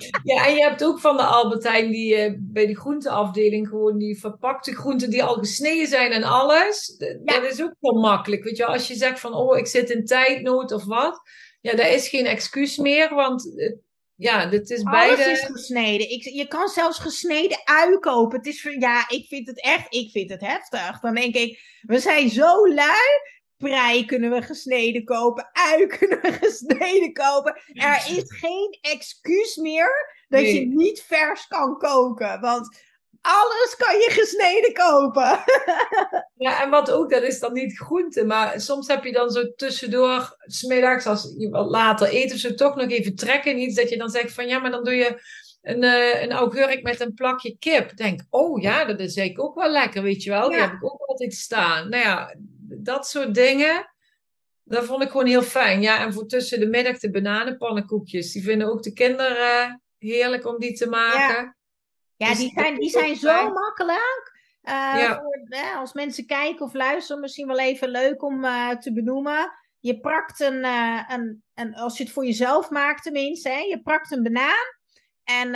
ja, 0.34 0.46
en 0.46 0.54
je 0.54 0.62
hebt 0.62 0.84
ook 0.84 1.00
van 1.00 1.16
de 1.16 1.22
Albertijn 1.22 1.90
die 1.90 2.30
uh, 2.30 2.36
bij 2.38 2.66
de 2.66 2.76
groenteafdeling 2.76 3.68
gewoon 3.68 3.98
die 3.98 4.20
verpakte 4.20 4.74
groenten 4.74 5.10
die 5.10 5.24
al 5.24 5.34
gesneden 5.34 5.86
zijn 5.86 6.12
en 6.12 6.22
alles. 6.22 6.94
Ja. 6.98 7.40
Dat 7.40 7.52
is 7.52 7.62
ook 7.62 7.74
wel 7.80 8.00
makkelijk. 8.00 8.44
Weet 8.44 8.56
je, 8.56 8.66
als 8.66 8.88
je 8.88 8.94
zegt 8.94 9.20
van 9.20 9.34
oh, 9.34 9.58
ik 9.58 9.66
zit 9.66 9.90
in 9.90 10.04
tijdnood 10.04 10.72
of 10.72 10.84
wat. 10.84 11.20
Ja, 11.60 11.74
daar 11.74 11.90
is 11.90 12.08
geen 12.08 12.26
excuus 12.26 12.76
meer, 12.76 13.14
want 13.14 13.52
ja, 14.22 14.46
dit 14.46 14.70
is 14.70 14.82
beide... 14.82 15.24
Alles 15.24 15.40
is 15.40 15.46
gesneden. 15.46 16.10
Ik, 16.10 16.22
je 16.22 16.46
kan 16.48 16.68
zelfs 16.68 16.98
gesneden 16.98 17.60
ui 17.64 17.98
kopen. 17.98 18.38
Het 18.38 18.46
is, 18.46 18.62
ja, 18.78 19.08
ik 19.08 19.26
vind 19.28 19.46
het 19.46 19.60
echt, 19.60 19.86
ik 19.88 20.10
vind 20.10 20.30
het 20.30 20.40
heftig. 20.40 21.00
Dan 21.00 21.14
denk 21.14 21.34
ik, 21.34 21.60
we 21.82 21.98
zijn 21.98 22.30
zo 22.30 22.68
lui. 22.68 23.30
Prei 23.56 24.04
kunnen 24.04 24.30
we 24.30 24.42
gesneden 24.42 25.04
kopen. 25.04 25.50
Ui 25.52 25.86
kunnen 25.98 26.20
we 26.20 26.32
gesneden 26.32 27.12
kopen. 27.12 27.60
Er 27.72 28.04
is 28.16 28.24
geen 28.44 28.78
excuus 28.80 29.56
meer 29.56 30.16
dat 30.28 30.40
je 30.40 30.66
niet 30.66 31.02
vers 31.02 31.46
kan 31.46 31.78
koken. 31.78 32.40
Want 32.40 32.78
alles 33.22 33.74
kan 33.78 33.94
je 33.94 34.08
gesneden 34.10 34.72
kopen. 34.72 35.44
ja, 36.46 36.62
en 36.62 36.70
wat 36.70 36.90
ook, 36.90 37.10
dat 37.10 37.22
is 37.22 37.40
dan 37.40 37.52
niet 37.52 37.78
groente. 37.78 38.24
Maar 38.24 38.60
soms 38.60 38.86
heb 38.86 39.04
je 39.04 39.12
dan 39.12 39.30
zo 39.30 39.52
tussendoor, 39.54 40.36
smiddags, 40.38 41.06
als 41.06 41.34
je 41.38 41.48
wat 41.48 41.70
later 41.70 42.14
eet 42.14 42.32
of 42.32 42.38
zo, 42.38 42.54
toch 42.54 42.74
nog 42.74 42.90
even 42.90 43.14
trekken. 43.14 43.58
Iets 43.58 43.76
dat 43.76 43.88
je 43.88 43.96
dan 43.96 44.10
zegt 44.10 44.32
van 44.32 44.46
ja, 44.46 44.58
maar 44.58 44.70
dan 44.70 44.84
doe 44.84 44.94
je 44.94 45.20
een, 45.62 45.82
uh, 45.82 46.22
een 46.22 46.32
augurk 46.32 46.82
met 46.82 47.00
een 47.00 47.14
plakje 47.14 47.56
kip. 47.58 47.96
Denk, 47.96 48.20
oh 48.30 48.60
ja, 48.62 48.84
dat 48.84 49.00
is 49.00 49.12
zeker 49.12 49.42
ook 49.42 49.54
wel 49.54 49.70
lekker, 49.70 50.02
weet 50.02 50.22
je 50.22 50.30
wel. 50.30 50.48
Die 50.48 50.60
heb 50.60 50.72
ik 50.72 50.84
ook 50.84 51.00
altijd 51.00 51.34
staan. 51.34 51.88
Nou 51.88 52.02
ja, 52.02 52.34
dat 52.68 53.06
soort 53.06 53.34
dingen. 53.34 53.90
Dat 54.64 54.84
vond 54.84 55.02
ik 55.02 55.10
gewoon 55.10 55.26
heel 55.26 55.42
fijn. 55.42 55.82
Ja, 55.82 56.04
en 56.04 56.12
voor 56.12 56.26
tussen 56.26 56.60
de 56.60 56.66
middag 56.66 56.98
de 56.98 57.10
bananenpannenkoekjes. 57.10 58.32
Die 58.32 58.42
vinden 58.42 58.68
ook 58.68 58.82
de 58.82 58.92
kinderen 58.92 59.82
heerlijk 59.98 60.46
om 60.46 60.58
die 60.58 60.72
te 60.72 60.88
maken. 60.88 61.44
Ja, 61.44 61.56
dus 62.28 62.38
die 62.38 62.52
zijn, 62.54 62.74
die 62.74 62.90
zijn 62.90 63.16
zo 63.16 63.52
makkelijk. 63.52 64.30
Uh, 64.62 65.10
voor, 65.10 65.76
als 65.76 65.92
mensen 65.92 66.26
kijken 66.26 66.66
of 66.66 66.74
luisteren, 66.74 67.20
misschien 67.20 67.46
wel 67.46 67.58
even 67.58 67.88
leuk 67.88 68.22
om 68.22 68.44
uh, 68.44 68.70
te 68.70 68.92
benoemen. 68.92 69.52
Je 69.80 70.00
prakt 70.00 70.40
een, 70.40 70.64
uh, 70.64 71.02
een, 71.08 71.42
een, 71.54 71.74
als 71.74 71.96
je 71.96 72.04
het 72.04 72.12
voor 72.12 72.24
jezelf 72.24 72.70
maakt 72.70 73.02
tenminste, 73.02 73.48
hè, 73.48 73.58
je 73.58 73.80
prakt 73.82 74.12
een 74.12 74.22
banaan. 74.22 74.80
En 75.24 75.52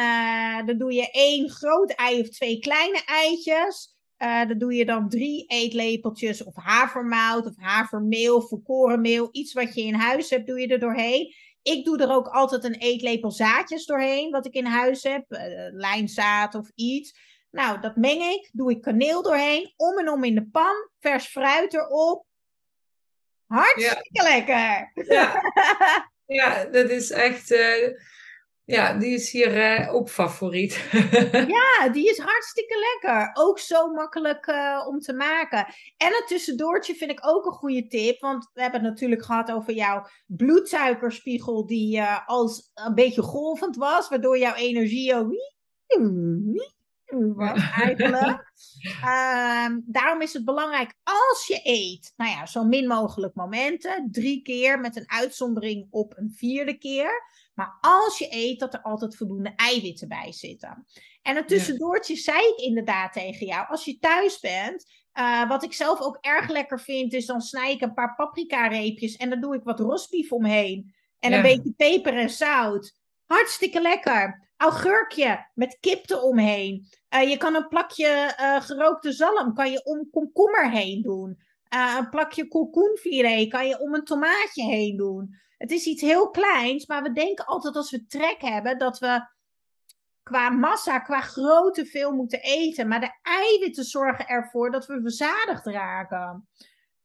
dan 0.67 0.79
doe 0.79 0.93
je 0.93 1.11
één 1.11 1.51
groot 1.51 1.91
ei 1.91 2.21
of 2.21 2.29
twee 2.29 2.59
kleine 2.59 3.03
eitjes. 3.07 3.95
dan 4.19 4.59
doe 4.59 4.75
je 4.75 4.85
dan 4.85 5.09
drie 5.09 5.47
eetlepeltjes 5.47 6.45
of 6.45 6.55
havermout 6.55 7.47
of 7.47 7.55
havermeel, 7.57 8.43
volkorenmeel. 8.43 9.29
Iets 9.33 9.53
wat 9.53 9.75
je 9.75 9.83
in 9.83 9.95
huis 9.95 10.31
hebt, 10.31 10.47
doe 10.47 10.61
je 10.61 10.67
er 10.67 10.79
doorheen. 10.79 11.35
Ik 11.67 11.85
doe 11.85 11.99
er 11.99 12.11
ook 12.11 12.29
altijd 12.29 12.65
een 12.65 12.75
eetlepel 12.75 13.31
zaadjes 13.31 13.87
doorheen, 13.87 14.31
wat 14.31 14.47
ik 14.47 14.55
in 14.55 14.65
huis 14.65 15.03
heb. 15.03 15.25
Uh, 15.29 15.41
lijnzaad 15.71 16.55
of 16.55 16.71
iets. 16.75 17.19
Nou, 17.51 17.81
dat 17.81 17.97
meng 17.97 18.23
ik. 18.23 18.49
Doe 18.53 18.71
ik 18.71 18.83
kaneel 18.83 19.23
doorheen. 19.23 19.73
Om 19.77 19.99
en 19.99 20.09
om 20.09 20.25
in 20.25 20.35
de 20.35 20.47
pan. 20.47 20.91
Vers 21.01 21.27
fruit 21.27 21.75
erop. 21.75 22.27
Hartstikke 23.47 24.23
lekker. 24.23 24.93
Ja. 24.95 25.43
ja, 26.41 26.65
dat 26.65 26.91
is 26.91 27.11
echt... 27.11 27.51
Uh, 27.51 27.89
ja, 28.67 28.99
die 28.99 29.15
is 29.15 29.31
hier 29.31 29.81
uh, 29.81 29.95
ook 29.95 30.09
favoriet. 30.11 30.89
ja, 31.57 31.89
die 31.89 32.11
is 32.11 32.19
hartstikke 32.19 33.01
lekker. 33.03 33.31
Ook 33.35 33.59
zo 33.59 33.93
makkelijk 33.93 34.47
uh, 34.47 34.85
om 34.89 35.01
te 35.01 35.13
maken. 35.13 35.67
En 35.97 36.09
een 36.09 36.25
tussendoortje 36.27 36.95
vind 36.95 37.11
ik 37.11 37.27
ook 37.27 37.47
een 37.47 37.53
goede 37.53 37.87
tip. 37.87 38.21
Want 38.21 38.51
we 38.53 38.63
hebben 38.63 38.81
het 38.81 38.91
natuurlijk 38.91 39.25
gehad 39.25 39.53
over 39.53 39.73
jouw 39.73 40.07
bloedsuikerspiegel, 40.27 41.67
die 41.67 41.97
uh, 41.97 42.19
als 42.27 42.71
een 42.75 42.95
beetje 42.95 43.23
golvend 43.23 43.77
was, 43.77 44.09
waardoor 44.09 44.39
jouw 44.39 44.55
energie 44.55 45.15
ook 45.15 45.33
was 47.35 47.71
eigenlijk. 47.75 48.53
um, 49.05 49.83
daarom 49.99 50.21
is 50.21 50.33
het 50.33 50.45
belangrijk 50.45 50.95
als 51.03 51.47
je 51.47 51.61
eet, 51.63 52.13
nou 52.17 52.31
ja, 52.31 52.47
zo 52.47 52.65
min 52.65 52.87
mogelijk 52.87 53.35
momenten, 53.35 54.09
drie 54.11 54.43
keer 54.43 54.81
met 54.81 54.97
een 54.97 55.11
uitzondering 55.11 55.87
op 55.91 56.17
een 56.17 56.33
vierde 56.37 56.79
keer. 56.79 57.23
Maar 57.57 57.79
als 57.81 58.19
je 58.19 58.27
eet, 58.31 58.61
dat 58.61 58.75
er 58.75 58.83
altijd 58.83 59.17
voldoende 59.17 59.53
eiwitten 59.57 60.09
bij 60.09 60.33
zitten. 60.33 60.87
En 61.23 61.37
een 61.37 61.47
tussendoortje 61.47 62.17
zei 62.17 62.39
ik 62.39 62.57
inderdaad 62.57 63.13
tegen 63.13 63.47
jou. 63.47 63.69
Als 63.69 63.85
je 63.85 63.99
thuis 63.99 64.41
bent, 64.41 64.87
uh, 65.15 65.49
wat 65.49 65.65
ik 65.65 65.73
zelf 65.73 66.01
ook 66.01 66.19
erg 66.21 66.49
lekker 66.49 66.81
vind, 66.81 67.13
is 67.13 67.27
dan 67.27 67.41
snij 67.41 67.73
ik 67.73 67.81
een 67.81 67.95
paar 67.95 68.15
paprika-reepjes 68.15 69.17
en 69.17 69.31
dan 69.31 69.41
doe 69.41 69.55
ik 69.55 69.63
wat 69.63 69.81
rosbief 69.81 70.33
omheen. 70.33 70.95
En 71.19 71.33
een 71.33 71.43
beetje 71.43 71.73
peper 71.77 72.17
en 72.17 72.31
zout. 72.31 72.95
Hartstikke 73.27 73.81
lekker. 73.81 74.49
Augurkje 74.57 75.47
met 75.55 75.79
kip 75.81 76.11
eromheen. 76.11 76.89
Uh, 77.15 77.31
je 77.31 77.37
kan 77.37 77.55
een 77.55 77.69
plakje 77.69 78.35
uh, 78.41 78.61
gerookte 78.61 79.13
zalm 79.13 79.55
kan 79.55 79.71
je 79.71 79.85
om 79.85 80.11
komkommer 80.11 80.71
heen 80.71 81.03
doen. 81.03 81.39
een 81.99 82.09
plakje 82.09 82.49
kalkoenfilet 82.49 83.49
kan 83.49 83.69
je 83.69 83.81
om 83.81 83.95
een 83.95 84.05
tomaatje 84.05 84.63
heen 84.63 84.97
doen. 84.97 85.45
Het 85.57 85.71
is 85.71 85.87
iets 85.87 86.03
heel 86.03 86.31
kleins, 86.31 86.87
maar 86.87 87.03
we 87.03 87.13
denken 87.13 87.45
altijd 87.45 87.77
als 87.77 87.91
we 87.91 88.07
trek 88.07 88.37
hebben 88.41 88.79
dat 88.79 88.99
we 88.99 89.27
qua 90.23 90.51
massa, 90.51 90.99
qua 90.99 91.21
grootte 91.21 91.87
veel 91.87 92.13
moeten 92.13 92.41
eten. 92.41 92.89
Maar 92.89 93.01
de 93.01 93.19
eiwitten 93.23 93.85
zorgen 93.85 94.27
ervoor 94.27 94.71
dat 94.71 94.87
we 94.87 95.01
verzadigd 95.01 95.67
raken. 95.67 96.49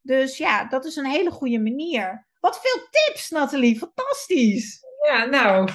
Dus 0.02 0.38
ja, 0.38 0.66
dat 0.66 0.86
is 0.86 0.96
een 0.96 1.06
hele 1.06 1.32
goede 1.32 1.60
manier. 1.60 2.28
Wat 2.40 2.60
veel 2.62 2.88
tips, 2.90 3.30
Nathalie. 3.30 3.78
Fantastisch. 3.78 4.80
Ja, 5.08 5.26
nou, 5.26 5.70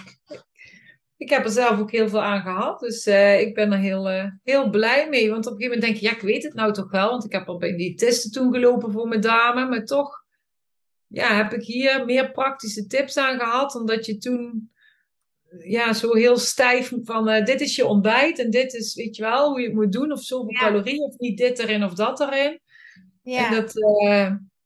ik 1.17 1.31
heb 1.31 1.45
er 1.45 1.51
zelf 1.51 1.81
ook 1.81 1.91
heel 1.91 2.09
veel 2.09 2.23
aan 2.23 2.41
gehad. 2.41 2.81
Dus 2.81 3.07
uh, 3.07 3.41
ik 3.41 3.55
ben 3.55 3.73
er 3.73 3.79
heel, 3.79 4.11
uh, 4.11 4.25
heel 4.43 4.71
blij 4.71 5.09
mee. 5.09 5.31
Want 5.31 5.47
op 5.47 5.53
een 5.53 5.59
gegeven 5.59 5.79
moment 5.79 5.83
denk 5.83 5.97
je, 5.97 6.07
ja, 6.07 6.23
ik 6.23 6.35
weet 6.35 6.43
het 6.43 6.55
nou 6.55 6.73
toch 6.73 6.91
wel. 6.91 7.11
Want 7.11 7.25
ik 7.25 7.33
heb 7.33 7.49
al 7.49 7.59
bij 7.59 7.77
die 7.77 7.95
testen 7.95 8.31
toen 8.31 8.53
gelopen 8.53 8.93
voor 8.93 9.09
mijn 9.09 9.21
dame. 9.21 9.67
Maar 9.69 9.85
toch 9.85 10.25
ja, 11.17 11.37
heb 11.37 11.53
ik 11.53 11.63
hier 11.63 12.05
meer 12.05 12.31
praktische 12.31 12.87
tips 12.87 13.17
aan 13.17 13.39
gehad. 13.39 13.75
Omdat 13.75 14.07
je 14.07 14.19
toen 14.19 14.71
ja, 15.65 15.93
zo 15.93 16.15
heel 16.15 16.39
stijf 16.39 16.93
van 17.03 17.29
uh, 17.29 17.45
dit 17.45 17.61
is 17.61 17.77
je 17.77 17.87
ontbijt. 17.87 18.39
En 18.39 18.51
dit 18.51 18.75
is, 18.75 18.95
weet 18.95 19.17
je 19.17 19.23
wel, 19.23 19.49
hoe 19.49 19.61
je 19.61 19.67
het 19.67 19.75
moet 19.75 19.93
doen. 19.93 20.13
Of 20.13 20.23
zoveel 20.23 20.53
ja. 20.53 20.59
calorieën. 20.59 21.03
Of 21.03 21.19
niet 21.19 21.39
dit 21.39 21.59
erin 21.59 21.85
of 21.85 21.95
dat 21.95 22.21
erin. 22.21 22.61
Ja. 23.23 23.47
En 23.47 23.55
dat, 23.55 23.73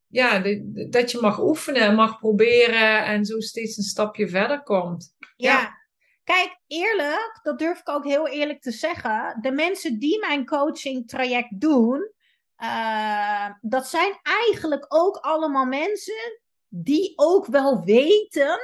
ja, 0.09 0.39
de, 0.39 0.87
dat 0.91 1.11
je 1.11 1.19
mag 1.21 1.41
oefenen 1.41 1.83
en 1.83 1.95
mag 1.95 2.19
proberen. 2.19 3.05
En 3.05 3.25
zo 3.25 3.41
steeds 3.41 3.77
een 3.77 3.83
stapje 3.83 4.29
verder 4.29 4.63
komt. 4.63 5.15
ja. 5.37 5.79
Kijk, 6.25 6.61
eerlijk, 6.67 7.41
dat 7.43 7.59
durf 7.59 7.81
ik 7.81 7.89
ook 7.89 8.05
heel 8.05 8.29
eerlijk 8.29 8.61
te 8.61 8.71
zeggen. 8.71 9.39
De 9.41 9.53
mensen 9.53 9.99
die 9.99 10.19
mijn 10.19 10.47
coaching 10.47 11.09
traject 11.09 11.61
doen, 11.61 12.13
uh, 12.63 13.47
dat 13.61 13.87
zijn 13.87 14.19
eigenlijk 14.23 14.87
ook 14.89 15.17
allemaal 15.17 15.67
mensen 15.67 16.41
die 16.69 17.13
ook 17.17 17.47
wel 17.47 17.85
weten 17.85 18.59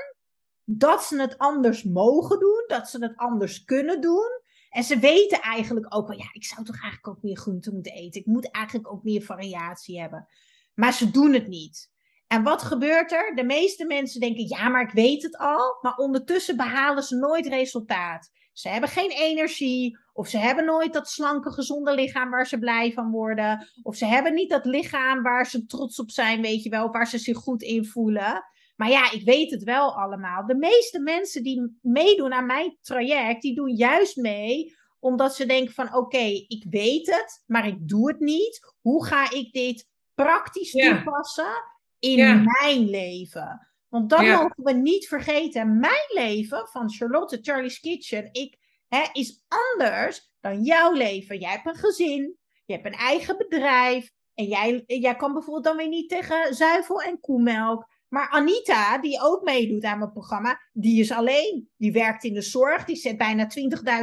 dat 0.65 1.05
ze 1.05 1.21
het 1.21 1.39
anders 1.39 1.83
mogen 1.83 2.41
doen, 2.41 2.65
dat 2.67 2.89
ze 2.89 3.03
het 3.03 3.17
anders 3.17 3.65
kunnen 3.65 4.01
doen. 4.01 4.41
En 4.71 4.85
ze 4.85 4.99
weten 4.99 5.41
eigenlijk 5.41 5.95
ook 5.95 6.09
wel, 6.09 6.19
ja, 6.19 6.29
ik 6.33 6.45
zou 6.45 6.65
toch 6.65 6.81
eigenlijk 6.83 7.09
ook 7.09 7.23
meer 7.23 7.37
groente 7.37 7.73
moeten 7.73 7.93
eten. 7.93 8.21
Ik 8.21 8.27
moet 8.27 8.51
eigenlijk 8.51 8.93
ook 8.93 9.03
meer 9.03 9.23
variatie 9.23 10.01
hebben. 10.01 10.29
Maar 10.75 10.93
ze 10.93 11.11
doen 11.11 11.33
het 11.33 11.47
niet. 11.47 11.91
En 12.27 12.43
wat 12.43 12.63
gebeurt 12.63 13.13
er? 13.13 13.35
De 13.35 13.45
meeste 13.45 13.85
mensen 13.85 14.21
denken, 14.21 14.49
ja, 14.49 14.69
maar 14.69 14.83
ik 14.83 14.91
weet 14.91 15.23
het 15.23 15.37
al. 15.37 15.79
Maar 15.81 15.97
ondertussen 15.97 16.57
behalen 16.57 17.03
ze 17.03 17.17
nooit 17.17 17.47
resultaat. 17.47 18.31
Ze 18.59 18.69
hebben 18.69 18.89
geen 18.89 19.11
energie. 19.11 19.99
Of 20.13 20.29
ze 20.29 20.39
hebben 20.39 20.65
nooit 20.65 20.93
dat 20.93 21.09
slanke, 21.09 21.51
gezonde 21.51 21.95
lichaam 21.95 22.31
waar 22.31 22.47
ze 22.47 22.59
blij 22.59 22.93
van 22.93 23.11
worden. 23.11 23.69
Of 23.83 23.97
ze 23.97 24.07
hebben 24.07 24.35
niet 24.35 24.51
dat 24.51 24.65
lichaam 24.65 25.23
waar 25.23 25.47
ze 25.47 25.67
trots 25.67 26.01
op 26.01 26.11
zijn, 26.11 26.43
weet 26.43 26.63
je 26.63 26.71
wel. 26.71 26.91
Waar 26.91 27.07
ze 27.07 27.19
zich 27.19 27.37
goed 27.37 27.63
in 27.63 27.85
voelen. 27.85 28.45
Maar 28.77 28.89
ja, 28.89 29.13
ik 29.13 29.25
weet 29.25 29.51
het 29.51 29.63
wel 29.63 29.97
allemaal. 29.97 30.47
De 30.47 30.57
meeste 30.57 31.01
mensen 31.01 31.43
die 31.43 31.79
meedoen 31.83 32.33
aan 32.33 32.47
mijn 32.47 32.77
traject, 32.81 33.43
die 33.43 33.55
doen 33.55 33.77
juist 33.77 34.17
mee 34.17 34.75
omdat 34.99 35.35
ze 35.35 35.47
denken 35.47 35.75
van 35.75 35.95
oké, 35.95 36.27
ik 36.49 36.65
weet 36.71 37.07
het, 37.07 37.43
maar 37.47 37.67
ik 37.67 37.89
doe 37.89 38.09
het 38.09 38.21
niet. 38.21 38.75
Hoe 38.81 39.07
ga 39.07 39.31
ik 39.31 39.53
dit 39.53 39.89
praktisch 40.15 40.71
toepassen? 40.71 41.75
in 41.99 42.45
mijn 42.45 42.91
leven. 42.91 43.69
Want 43.89 44.11
dat 44.11 44.21
mogen 44.21 44.63
we 44.63 44.73
niet 44.73 45.09
vergeten. 45.09 45.79
Mijn 45.79 46.07
leven 46.09 46.69
van 46.69 46.91
Charlotte 46.91 47.39
Charlie's 47.43 47.81
Kitchen 47.81 48.29
ik, 48.33 48.59
hè, 48.89 49.03
is 49.13 49.45
anders 49.49 50.31
dan 50.41 50.63
jouw 50.63 50.93
leven. 50.93 51.39
Jij 51.39 51.51
hebt 51.51 51.67
een 51.67 51.75
gezin, 51.75 52.37
je 52.65 52.73
hebt 52.73 52.87
een 52.87 52.93
eigen 52.93 53.37
bedrijf. 53.39 54.11
En 54.35 54.45
jij, 54.45 54.83
jij 54.87 55.17
kan 55.17 55.33
bijvoorbeeld 55.33 55.65
dan 55.65 55.77
weer 55.77 55.89
niet 55.89 56.09
tegen 56.09 56.55
zuivel 56.55 57.03
en 57.03 57.21
koemelk. 57.21 57.89
Maar 58.09 58.29
Anita, 58.29 58.99
die 58.99 59.23
ook 59.23 59.43
meedoet 59.43 59.85
aan 59.85 59.99
mijn 59.99 60.13
programma, 60.13 60.61
die 60.73 61.01
is 61.01 61.13
alleen. 61.13 61.69
Die 61.77 61.93
werkt 61.93 62.25
in 62.25 62.35
de 62.35 62.43
zorg, 62.43 62.85
die 62.85 62.97
zet 62.97 63.17
bijna 63.17 63.49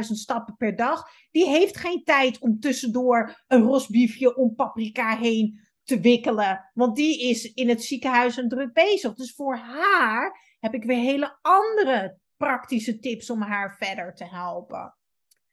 stappen 0.00 0.56
per 0.56 0.76
dag. 0.76 1.08
Die 1.30 1.48
heeft 1.48 1.76
geen 1.76 2.04
tijd 2.04 2.38
om 2.38 2.60
tussendoor 2.60 3.44
een 3.48 3.62
rosbiefje 3.62 4.36
om 4.36 4.54
paprika 4.54 5.16
heen 5.16 5.60
te 5.84 6.00
wikkelen. 6.00 6.70
Want 6.74 6.96
die 6.96 7.28
is 7.28 7.52
in 7.52 7.68
het 7.68 7.84
ziekenhuis 7.84 8.36
een 8.36 8.48
druk 8.48 8.72
bezig. 8.72 9.14
Dus 9.14 9.34
voor 9.34 9.56
haar 9.56 10.56
heb 10.60 10.74
ik 10.74 10.84
weer 10.84 10.98
hele 10.98 11.38
andere 11.42 12.18
praktische 12.36 12.98
tips 12.98 13.30
om 13.30 13.42
haar 13.42 13.76
verder 13.76 14.14
te 14.14 14.24
helpen. 14.24 14.94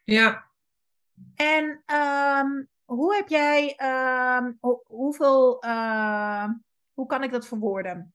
Ja. 0.04 0.50
En 1.36 1.84
um, 1.96 2.70
hoe 2.86 3.16
heb 3.16 3.28
jij, 3.28 3.76
um, 4.38 4.58
hoeveel, 4.84 5.66
uh, 5.66 6.50
hoe 6.94 7.06
kan 7.06 7.24
ik 7.24 7.32
dat 7.32 7.48
verwoorden? 7.48 8.14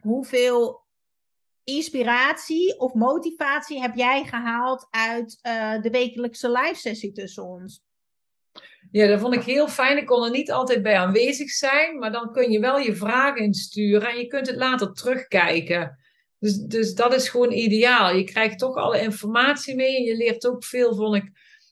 Hoeveel 0.00 0.86
inspiratie 1.64 2.78
of 2.78 2.94
motivatie 2.94 3.80
heb 3.80 3.94
jij 3.94 4.24
gehaald 4.24 4.86
uit 4.90 5.38
uh, 5.42 5.82
de 5.82 5.90
wekelijkse 5.90 6.50
live 6.50 6.74
sessie 6.74 7.12
tussen 7.12 7.44
ons? 7.44 7.82
Ja, 8.90 9.06
dat 9.06 9.20
vond 9.20 9.34
ik 9.34 9.42
heel 9.42 9.68
fijn. 9.68 9.96
Ik 9.96 10.06
kon 10.06 10.24
er 10.24 10.30
niet 10.30 10.50
altijd 10.50 10.82
bij 10.82 10.96
aanwezig 10.96 11.50
zijn, 11.50 11.98
maar 11.98 12.12
dan 12.12 12.32
kun 12.32 12.50
je 12.50 12.60
wel 12.60 12.78
je 12.78 12.96
vragen 12.96 13.42
insturen 13.42 14.10
en 14.10 14.18
je 14.18 14.26
kunt 14.26 14.46
het 14.46 14.56
later 14.56 14.92
terugkijken. 14.92 15.98
Dus, 16.38 16.56
dus 16.56 16.94
dat 16.94 17.14
is 17.14 17.28
gewoon 17.28 17.52
ideaal. 17.52 18.14
Je 18.14 18.24
krijgt 18.24 18.58
toch 18.58 18.76
alle 18.76 19.00
informatie 19.00 19.74
mee 19.74 19.96
en 19.96 20.02
je 20.02 20.16
leert 20.16 20.46
ook 20.46 20.64
veel, 20.64 20.94
vond 20.94 21.14
ik, 21.14 21.30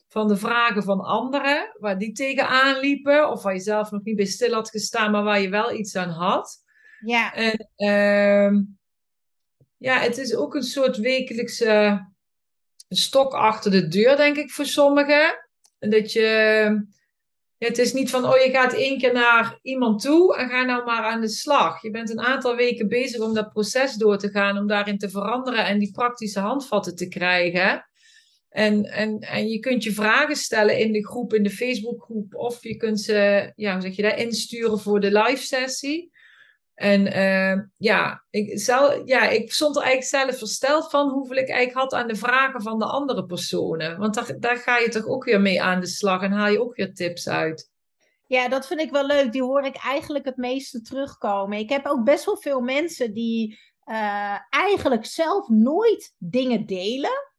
van 0.08 0.28
de 0.28 0.36
vragen 0.36 0.82
van 0.82 1.00
anderen, 1.00 1.76
waar 1.78 1.98
die 1.98 2.12
tegenaan 2.12 2.80
liepen, 2.80 3.30
of 3.30 3.42
waar 3.42 3.54
je 3.54 3.60
zelf 3.60 3.90
nog 3.90 4.02
niet 4.02 4.16
bij 4.16 4.24
stil 4.24 4.52
had 4.52 4.70
gestaan, 4.70 5.10
maar 5.10 5.22
waar 5.22 5.40
je 5.40 5.48
wel 5.48 5.72
iets 5.72 5.96
aan 5.96 6.10
had. 6.10 6.64
Ja. 7.00 7.34
En 7.34 7.68
uh, 7.76 8.60
ja, 9.76 9.98
het 9.98 10.18
is 10.18 10.34
ook 10.34 10.54
een 10.54 10.62
soort 10.62 10.96
wekelijkse 10.96 12.04
stok 12.88 13.34
achter 13.34 13.70
de 13.70 13.88
deur, 13.88 14.16
denk 14.16 14.36
ik, 14.36 14.50
voor 14.50 14.66
sommigen. 14.66 15.48
Dat 15.78 16.12
je 16.12 16.94
het 17.58 17.78
is 17.78 17.92
niet 17.92 18.10
van, 18.10 18.24
oh 18.24 18.36
je 18.36 18.50
gaat 18.50 18.72
één 18.72 18.98
keer 18.98 19.12
naar 19.12 19.58
iemand 19.62 20.02
toe 20.02 20.36
en 20.36 20.48
ga 20.48 20.62
nou 20.62 20.84
maar 20.84 21.02
aan 21.02 21.20
de 21.20 21.28
slag. 21.28 21.82
Je 21.82 21.90
bent 21.90 22.10
een 22.10 22.20
aantal 22.20 22.56
weken 22.56 22.88
bezig 22.88 23.20
om 23.20 23.34
dat 23.34 23.52
proces 23.52 23.94
door 23.94 24.18
te 24.18 24.28
gaan, 24.28 24.58
om 24.58 24.66
daarin 24.66 24.98
te 24.98 25.10
veranderen 25.10 25.66
en 25.66 25.78
die 25.78 25.92
praktische 25.92 26.40
handvatten 26.40 26.96
te 26.96 27.08
krijgen. 27.08 27.86
En, 28.48 28.84
en, 28.84 29.18
en 29.18 29.48
je 29.48 29.58
kunt 29.58 29.84
je 29.84 29.92
vragen 29.92 30.36
stellen 30.36 30.78
in 30.78 30.92
de 30.92 31.06
groep, 31.06 31.34
in 31.34 31.42
de 31.42 31.50
Facebookgroep, 31.50 32.34
of 32.34 32.62
je 32.62 32.76
kunt 32.76 33.00
ze, 33.00 33.52
ja, 33.56 33.72
hoe 33.72 33.82
zeg 33.82 33.96
je 33.96 34.02
dat, 34.02 34.18
insturen 34.18 34.78
voor 34.78 35.00
de 35.00 35.12
live 35.12 35.42
sessie. 35.42 36.10
En 36.76 37.06
uh, 37.06 37.62
ja, 37.76 38.24
ik, 38.30 38.60
zelf, 38.60 39.00
ja, 39.04 39.28
ik 39.28 39.52
stond 39.52 39.76
er 39.76 39.82
eigenlijk 39.82 40.28
zelf 40.28 40.38
versteld 40.38 40.90
van 40.90 41.08
hoeveel 41.08 41.36
ik 41.36 41.48
eigenlijk 41.48 41.90
had 41.90 42.00
aan 42.00 42.08
de 42.08 42.16
vragen 42.16 42.62
van 42.62 42.78
de 42.78 42.84
andere 42.84 43.26
personen. 43.26 43.98
Want 43.98 44.14
daar, 44.14 44.36
daar 44.40 44.56
ga 44.56 44.78
je 44.78 44.88
toch 44.88 45.06
ook 45.06 45.24
weer 45.24 45.40
mee 45.40 45.62
aan 45.62 45.80
de 45.80 45.86
slag 45.86 46.22
en 46.22 46.32
haal 46.32 46.50
je 46.50 46.60
ook 46.60 46.76
weer 46.76 46.94
tips 46.94 47.28
uit. 47.28 47.70
Ja, 48.26 48.48
dat 48.48 48.66
vind 48.66 48.80
ik 48.80 48.90
wel 48.90 49.06
leuk. 49.06 49.32
Die 49.32 49.42
hoor 49.42 49.62
ik 49.62 49.76
eigenlijk 49.76 50.24
het 50.24 50.36
meeste 50.36 50.80
terugkomen. 50.80 51.58
Ik 51.58 51.70
heb 51.70 51.86
ook 51.86 52.04
best 52.04 52.24
wel 52.24 52.36
veel 52.36 52.60
mensen 52.60 53.12
die 53.12 53.58
uh, 53.84 54.38
eigenlijk 54.50 55.06
zelf 55.06 55.48
nooit 55.48 56.14
dingen 56.18 56.66
delen 56.66 57.32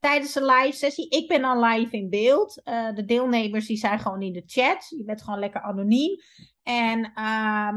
tijdens 0.00 0.34
een 0.34 0.44
live 0.44 0.76
sessie. 0.76 1.08
Ik 1.08 1.28
ben 1.28 1.40
dan 1.40 1.64
live 1.64 1.96
in 1.96 2.08
beeld. 2.08 2.60
Uh, 2.64 2.94
de 2.94 3.04
deelnemers 3.04 3.66
die 3.66 3.76
zijn 3.76 3.98
gewoon 3.98 4.22
in 4.22 4.32
de 4.32 4.42
chat. 4.46 4.86
Je 4.88 5.04
bent 5.04 5.22
gewoon 5.22 5.40
lekker 5.40 5.60
anoniem. 5.60 6.16
En 6.62 7.12
uh, 7.14 7.72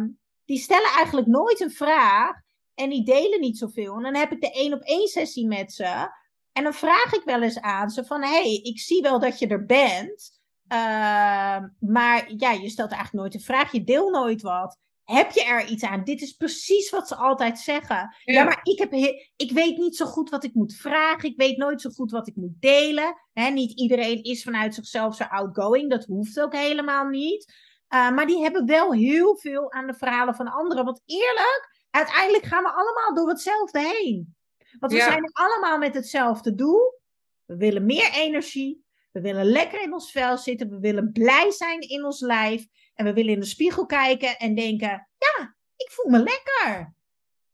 die 0.45 0.57
stellen 0.57 0.89
eigenlijk 0.89 1.27
nooit 1.27 1.59
een 1.59 1.71
vraag 1.71 2.35
en 2.75 2.89
die 2.89 3.05
delen 3.05 3.39
niet 3.39 3.57
zoveel. 3.57 3.95
En 3.95 4.03
dan 4.03 4.15
heb 4.15 4.31
ik 4.31 4.41
de 4.41 4.51
één 4.51 4.73
op 4.73 4.81
één 4.81 5.07
sessie 5.07 5.47
met 5.47 5.73
ze. 5.73 6.11
En 6.51 6.63
dan 6.63 6.73
vraag 6.73 7.13
ik 7.13 7.21
wel 7.25 7.41
eens 7.41 7.59
aan 7.59 7.89
ze 7.89 8.05
van, 8.05 8.23
hey, 8.23 8.53
ik 8.53 8.79
zie 8.79 9.01
wel 9.01 9.19
dat 9.19 9.39
je 9.39 9.47
er 9.47 9.65
bent. 9.65 10.41
Uh, 10.73 11.59
maar 11.79 12.33
ja, 12.37 12.51
je 12.51 12.69
stelt 12.69 12.91
eigenlijk 12.91 13.13
nooit 13.13 13.33
een 13.33 13.41
vraag, 13.41 13.71
je 13.71 13.83
deelt 13.83 14.11
nooit 14.11 14.41
wat. 14.41 14.77
Heb 15.03 15.31
je 15.31 15.43
er 15.43 15.65
iets 15.65 15.83
aan? 15.83 16.03
Dit 16.03 16.21
is 16.21 16.31
precies 16.31 16.89
wat 16.89 17.07
ze 17.07 17.15
altijd 17.15 17.59
zeggen. 17.59 18.15
Ja, 18.23 18.43
maar 18.43 18.59
ik, 18.63 18.79
heb 18.79 18.93
ik 19.35 19.51
weet 19.51 19.77
niet 19.77 19.95
zo 19.95 20.05
goed 20.05 20.29
wat 20.29 20.43
ik 20.43 20.53
moet 20.53 20.75
vragen. 20.75 21.29
Ik 21.29 21.37
weet 21.37 21.57
nooit 21.57 21.81
zo 21.81 21.89
goed 21.89 22.11
wat 22.11 22.27
ik 22.27 22.35
moet 22.35 22.61
delen. 22.61 23.15
niet 23.33 23.79
iedereen 23.79 24.23
is 24.23 24.43
vanuit 24.43 24.73
zichzelf 24.73 25.15
zo 25.15 25.23
outgoing. 25.23 25.89
Dat 25.89 26.05
hoeft 26.05 26.39
ook 26.39 26.53
helemaal 26.53 27.07
niet. 27.07 27.53
Uh, 27.93 28.11
maar 28.11 28.27
die 28.27 28.41
hebben 28.41 28.65
wel 28.65 28.93
heel 28.93 29.37
veel 29.37 29.71
aan 29.71 29.87
de 29.87 29.93
verhalen 29.93 30.35
van 30.35 30.51
anderen. 30.51 30.85
Want 30.85 31.01
eerlijk, 31.05 31.85
uiteindelijk 31.89 32.45
gaan 32.45 32.63
we 32.63 32.69
allemaal 32.69 33.15
door 33.15 33.29
hetzelfde 33.29 33.79
heen. 33.79 34.35
Want 34.79 34.93
we 34.93 34.99
zijn 34.99 35.31
allemaal 35.31 35.77
met 35.77 35.93
hetzelfde 35.93 36.55
doel. 36.55 36.99
We 37.45 37.57
willen 37.57 37.85
meer 37.85 38.11
energie. 38.11 38.83
We 39.11 39.21
willen 39.21 39.45
lekker 39.45 39.81
in 39.81 39.93
ons 39.93 40.11
vel 40.11 40.37
zitten. 40.37 40.69
We 40.69 40.79
willen 40.79 41.11
blij 41.11 41.51
zijn 41.51 41.79
in 41.79 42.05
ons 42.05 42.19
lijf. 42.19 42.65
En 42.93 43.05
we 43.05 43.13
willen 43.13 43.33
in 43.33 43.39
de 43.39 43.45
spiegel 43.45 43.85
kijken 43.85 44.37
en 44.37 44.55
denken: 44.55 45.07
ja, 45.17 45.55
ik 45.75 45.89
voel 45.91 46.11
me 46.11 46.17
lekker. 46.17 46.93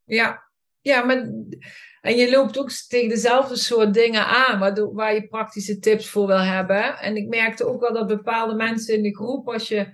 Ja, 0.03 0.49
ja 0.81 1.03
maar. 1.03 1.17
En 2.01 2.15
je 2.15 2.31
loopt 2.31 2.59
ook 2.59 2.71
tegen 2.71 3.09
dezelfde 3.09 3.55
soort 3.55 3.93
dingen 3.93 4.25
aan, 4.25 4.59
waar, 4.59 4.93
waar 4.93 5.13
je 5.13 5.27
praktische 5.27 5.79
tips 5.79 6.09
voor 6.09 6.27
wil 6.27 6.39
hebben. 6.39 6.99
En 6.99 7.15
ik 7.15 7.27
merkte 7.27 7.65
ook 7.65 7.81
wel 7.81 7.93
dat 7.93 8.07
bepaalde 8.07 8.55
mensen 8.55 8.95
in 8.95 9.03
de 9.03 9.15
groep, 9.15 9.47
als 9.47 9.67
je 9.67 9.87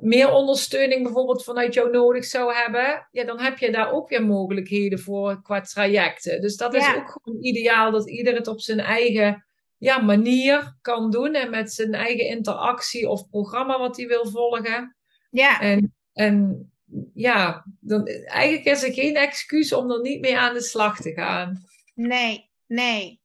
meer 0.00 0.32
ondersteuning 0.32 1.02
bijvoorbeeld 1.02 1.44
vanuit 1.44 1.74
jou 1.74 1.90
nodig 1.90 2.24
zou 2.24 2.54
hebben, 2.54 3.08
ja, 3.10 3.24
dan 3.24 3.40
heb 3.40 3.58
je 3.58 3.70
daar 3.70 3.92
ook 3.92 4.08
weer 4.08 4.26
mogelijkheden 4.26 4.98
voor 4.98 5.42
qua 5.42 5.60
trajecten. 5.60 6.40
Dus 6.40 6.56
dat 6.56 6.74
is 6.74 6.94
ook 6.96 7.10
gewoon 7.10 7.42
ideaal 7.42 7.90
dat 7.90 8.10
ieder 8.10 8.34
het 8.34 8.46
op 8.46 8.60
zijn 8.60 8.80
eigen 8.80 9.44
ja, 9.78 9.98
manier 9.98 10.76
kan 10.80 11.10
doen 11.10 11.34
en 11.34 11.50
met 11.50 11.72
zijn 11.72 11.94
eigen 11.94 12.26
interactie 12.26 13.08
of 13.08 13.28
programma 13.28 13.78
wat 13.78 13.96
hij 13.96 14.06
wil 14.06 14.30
volgen. 14.30 14.96
Ja. 15.30 15.60
En, 15.60 15.94
en 16.12 16.70
ja, 17.14 17.66
dan, 17.80 18.06
eigenlijk 18.06 18.64
is 18.64 18.82
er 18.82 18.92
geen 18.92 19.16
excuus 19.16 19.72
om 19.72 19.90
er 19.90 20.00
niet 20.00 20.20
mee 20.20 20.38
aan 20.38 20.54
de 20.54 20.62
slag 20.62 21.00
te 21.00 21.12
gaan. 21.12 21.64
Nee, 21.94 22.50
nee. 22.66 23.20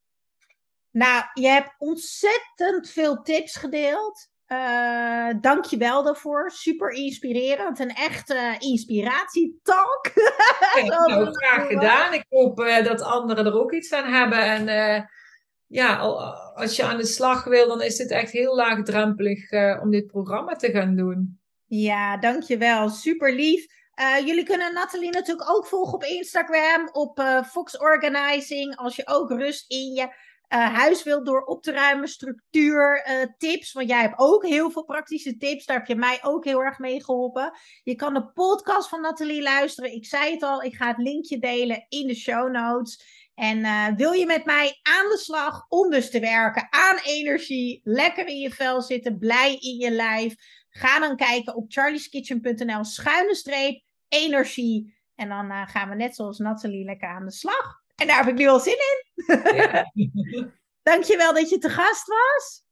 Nou, 0.92 1.24
je 1.34 1.48
hebt 1.48 1.76
ontzettend 1.78 2.90
veel 2.90 3.22
tips 3.22 3.56
gedeeld. 3.56 4.30
Uh, 4.48 5.30
Dank 5.42 5.66
je 5.66 5.78
wel 5.78 6.04
daarvoor. 6.04 6.52
Super 6.52 6.90
inspirerend. 6.90 7.80
Een 7.80 7.94
echte 7.94 8.56
inspiratietalk. 8.60 10.12
Ja, 10.76 11.06
nou, 11.08 11.34
graag 11.34 11.68
gedaan. 11.68 12.14
Ik 12.14 12.26
hoop 12.30 12.60
uh, 12.60 12.84
dat 12.84 13.02
anderen 13.02 13.46
er 13.46 13.60
ook 13.60 13.74
iets 13.74 13.94
aan 13.94 14.14
hebben. 14.14 14.40
En 14.40 14.68
uh, 14.68 15.06
ja, 15.68 15.98
als 16.54 16.76
je 16.76 16.84
aan 16.84 16.98
de 16.98 17.06
slag 17.06 17.44
wil, 17.44 17.68
dan 17.68 17.82
is 17.82 17.96
dit 17.96 18.12
echt 18.12 18.32
heel 18.32 18.56
laagdrempelig 18.56 19.52
om 19.82 19.92
dit 19.92 20.08
programma 20.08 20.56
te 20.56 20.72
gaan 20.72 20.96
doen. 20.96 21.40
Ja, 21.66 22.18
dankjewel. 22.18 22.90
Super 22.90 23.34
lief. 23.34 23.66
jullie 24.26 24.44
kunnen 24.44 24.74
Nathalie 24.74 25.12
natuurlijk 25.12 25.50
ook 25.50 25.68
volgen 25.68 25.94
op 25.94 26.04
Instagram, 26.04 26.90
op 26.92 27.22
Fox 27.48 27.78
Organizing. 27.78 28.76
Als 28.76 28.96
je 28.96 29.08
ook 29.08 29.30
rust 29.30 29.72
in 29.72 29.94
je 29.94 30.08
uh, 30.50 30.74
huis 30.74 31.04
wilt 31.04 31.26
door 31.26 31.44
op 31.44 31.64
te 31.64 31.72
ruimen, 31.72 32.08
structuur, 32.08 33.08
uh, 33.10 33.26
tips. 33.38 33.74
Want 33.74 33.90
jij 33.90 34.02
hebt 34.02 34.20
ook 34.20 34.46
heel 34.46 34.72
veel 34.72 34.84
praktische 34.84 35.38
tips. 35.38 35.66
Daar 35.66 35.78
heb 35.78 35.88
je 35.88 35.96
mij 35.96 36.20
ook 36.22 36.46
heel 36.46 36.64
erg 36.64 36.80
mee 36.80 37.04
geholpen. 37.04 37.58
Je 37.84 37.96
kan 37.96 38.14
de 38.14 38.32
podcast 38.32 38.90
van 38.90 39.02
Nathalie 39.02 39.42
luisteren. 39.42 39.94
Ik 39.94 40.06
zei 40.06 40.32
het 40.32 40.44
al, 40.44 40.64
ik 40.64 40.76
ga 40.76 40.88
het 40.88 40.98
linkje 40.98 41.40
delen 41.40 41.86
in 41.90 42.08
de 42.08 42.16
show 42.16 42.52
notes. 42.52 43.24
En 43.36 43.58
uh, 43.58 43.88
wil 43.96 44.12
je 44.12 44.26
met 44.26 44.46
mij 44.46 44.80
aan 44.82 45.10
de 45.10 45.18
slag 45.18 45.66
om 45.70 45.90
dus 45.90 46.10
te 46.10 46.20
werken 46.20 46.68
aan 46.70 46.98
energie, 47.04 47.82
lekker 47.84 48.28
in 48.28 48.40
je 48.40 48.52
vel 48.52 48.82
zitten, 48.82 49.18
blij 49.18 49.56
in 49.56 49.78
je 49.78 49.92
lijf? 49.92 50.36
Ga 50.70 51.00
dan 51.00 51.16
kijken 51.16 51.56
op 51.56 51.66
charlieskitchen.nl 51.72 52.84
schuine 52.84 53.36
streep 53.36 53.84
energie. 54.08 54.94
En 55.16 55.30
dan 55.30 55.68
gaan 55.68 55.90
we 55.90 55.96
net 55.96 56.16
zoals 56.16 56.38
Nathalie 56.38 56.86
lekker 56.86 57.10
aan 57.10 57.26
de 57.26 57.32
slag. 57.32 57.84
En 57.96 58.08
daar 58.08 58.18
heb 58.18 58.28
ik 58.28 58.36
nu 58.36 58.48
al 58.48 58.60
zin 58.60 58.78
in. 58.78 59.24
Ja. 59.56 59.92
Dankjewel 60.92 61.34
dat 61.34 61.50
je 61.50 61.58
te 61.58 61.70
gast 61.70 62.08
was. 62.08 62.64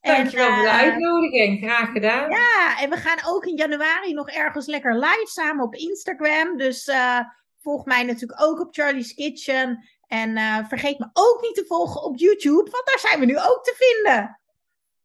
Dankjewel 0.00 0.48
en, 0.48 0.54
voor 0.54 0.62
de 0.62 0.68
eh, 0.68 0.78
uitnodiging. 0.78 1.64
Graag 1.64 1.92
gedaan. 1.92 2.30
Ja, 2.30 2.80
en 2.80 2.90
we 2.90 2.96
gaan 2.96 3.18
ook 3.26 3.44
in 3.44 3.56
januari 3.56 4.12
nog 4.12 4.30
ergens 4.30 4.66
lekker 4.66 4.94
live 4.94 5.26
samen 5.26 5.64
op 5.64 5.74
Instagram. 5.74 6.56
Dus 6.56 6.86
uh, 6.86 7.20
volg 7.58 7.84
mij 7.84 8.02
natuurlijk 8.02 8.42
ook 8.42 8.60
op 8.60 8.74
Charlie's 8.74 9.14
Kitchen. 9.14 9.88
En 10.06 10.36
uh, 10.36 10.68
vergeet 10.68 10.98
me 10.98 11.10
ook 11.12 11.40
niet 11.42 11.54
te 11.54 11.64
volgen 11.66 12.02
op 12.02 12.18
YouTube, 12.18 12.70
want 12.70 12.86
daar 12.86 12.98
zijn 12.98 13.20
we 13.20 13.26
nu 13.26 13.38
ook 13.38 13.64
te 13.64 13.74
vinden. 13.76 14.40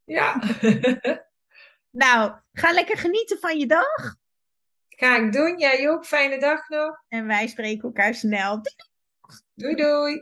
Ja. 0.03 0.41
nou, 2.05 2.33
ga 2.53 2.71
lekker 2.71 2.97
genieten 2.97 3.39
van 3.39 3.59
je 3.59 3.65
dag. 3.65 4.15
Ga 4.89 5.17
ik 5.17 5.33
doen. 5.33 5.57
Jij 5.57 5.89
ook. 5.89 6.05
Fijne 6.05 6.39
dag 6.39 6.69
nog. 6.69 7.03
En 7.07 7.27
wij 7.27 7.47
spreken 7.47 7.83
elkaar 7.83 8.13
snel. 8.13 8.61
Doei 9.57 9.75
doei! 9.75 10.15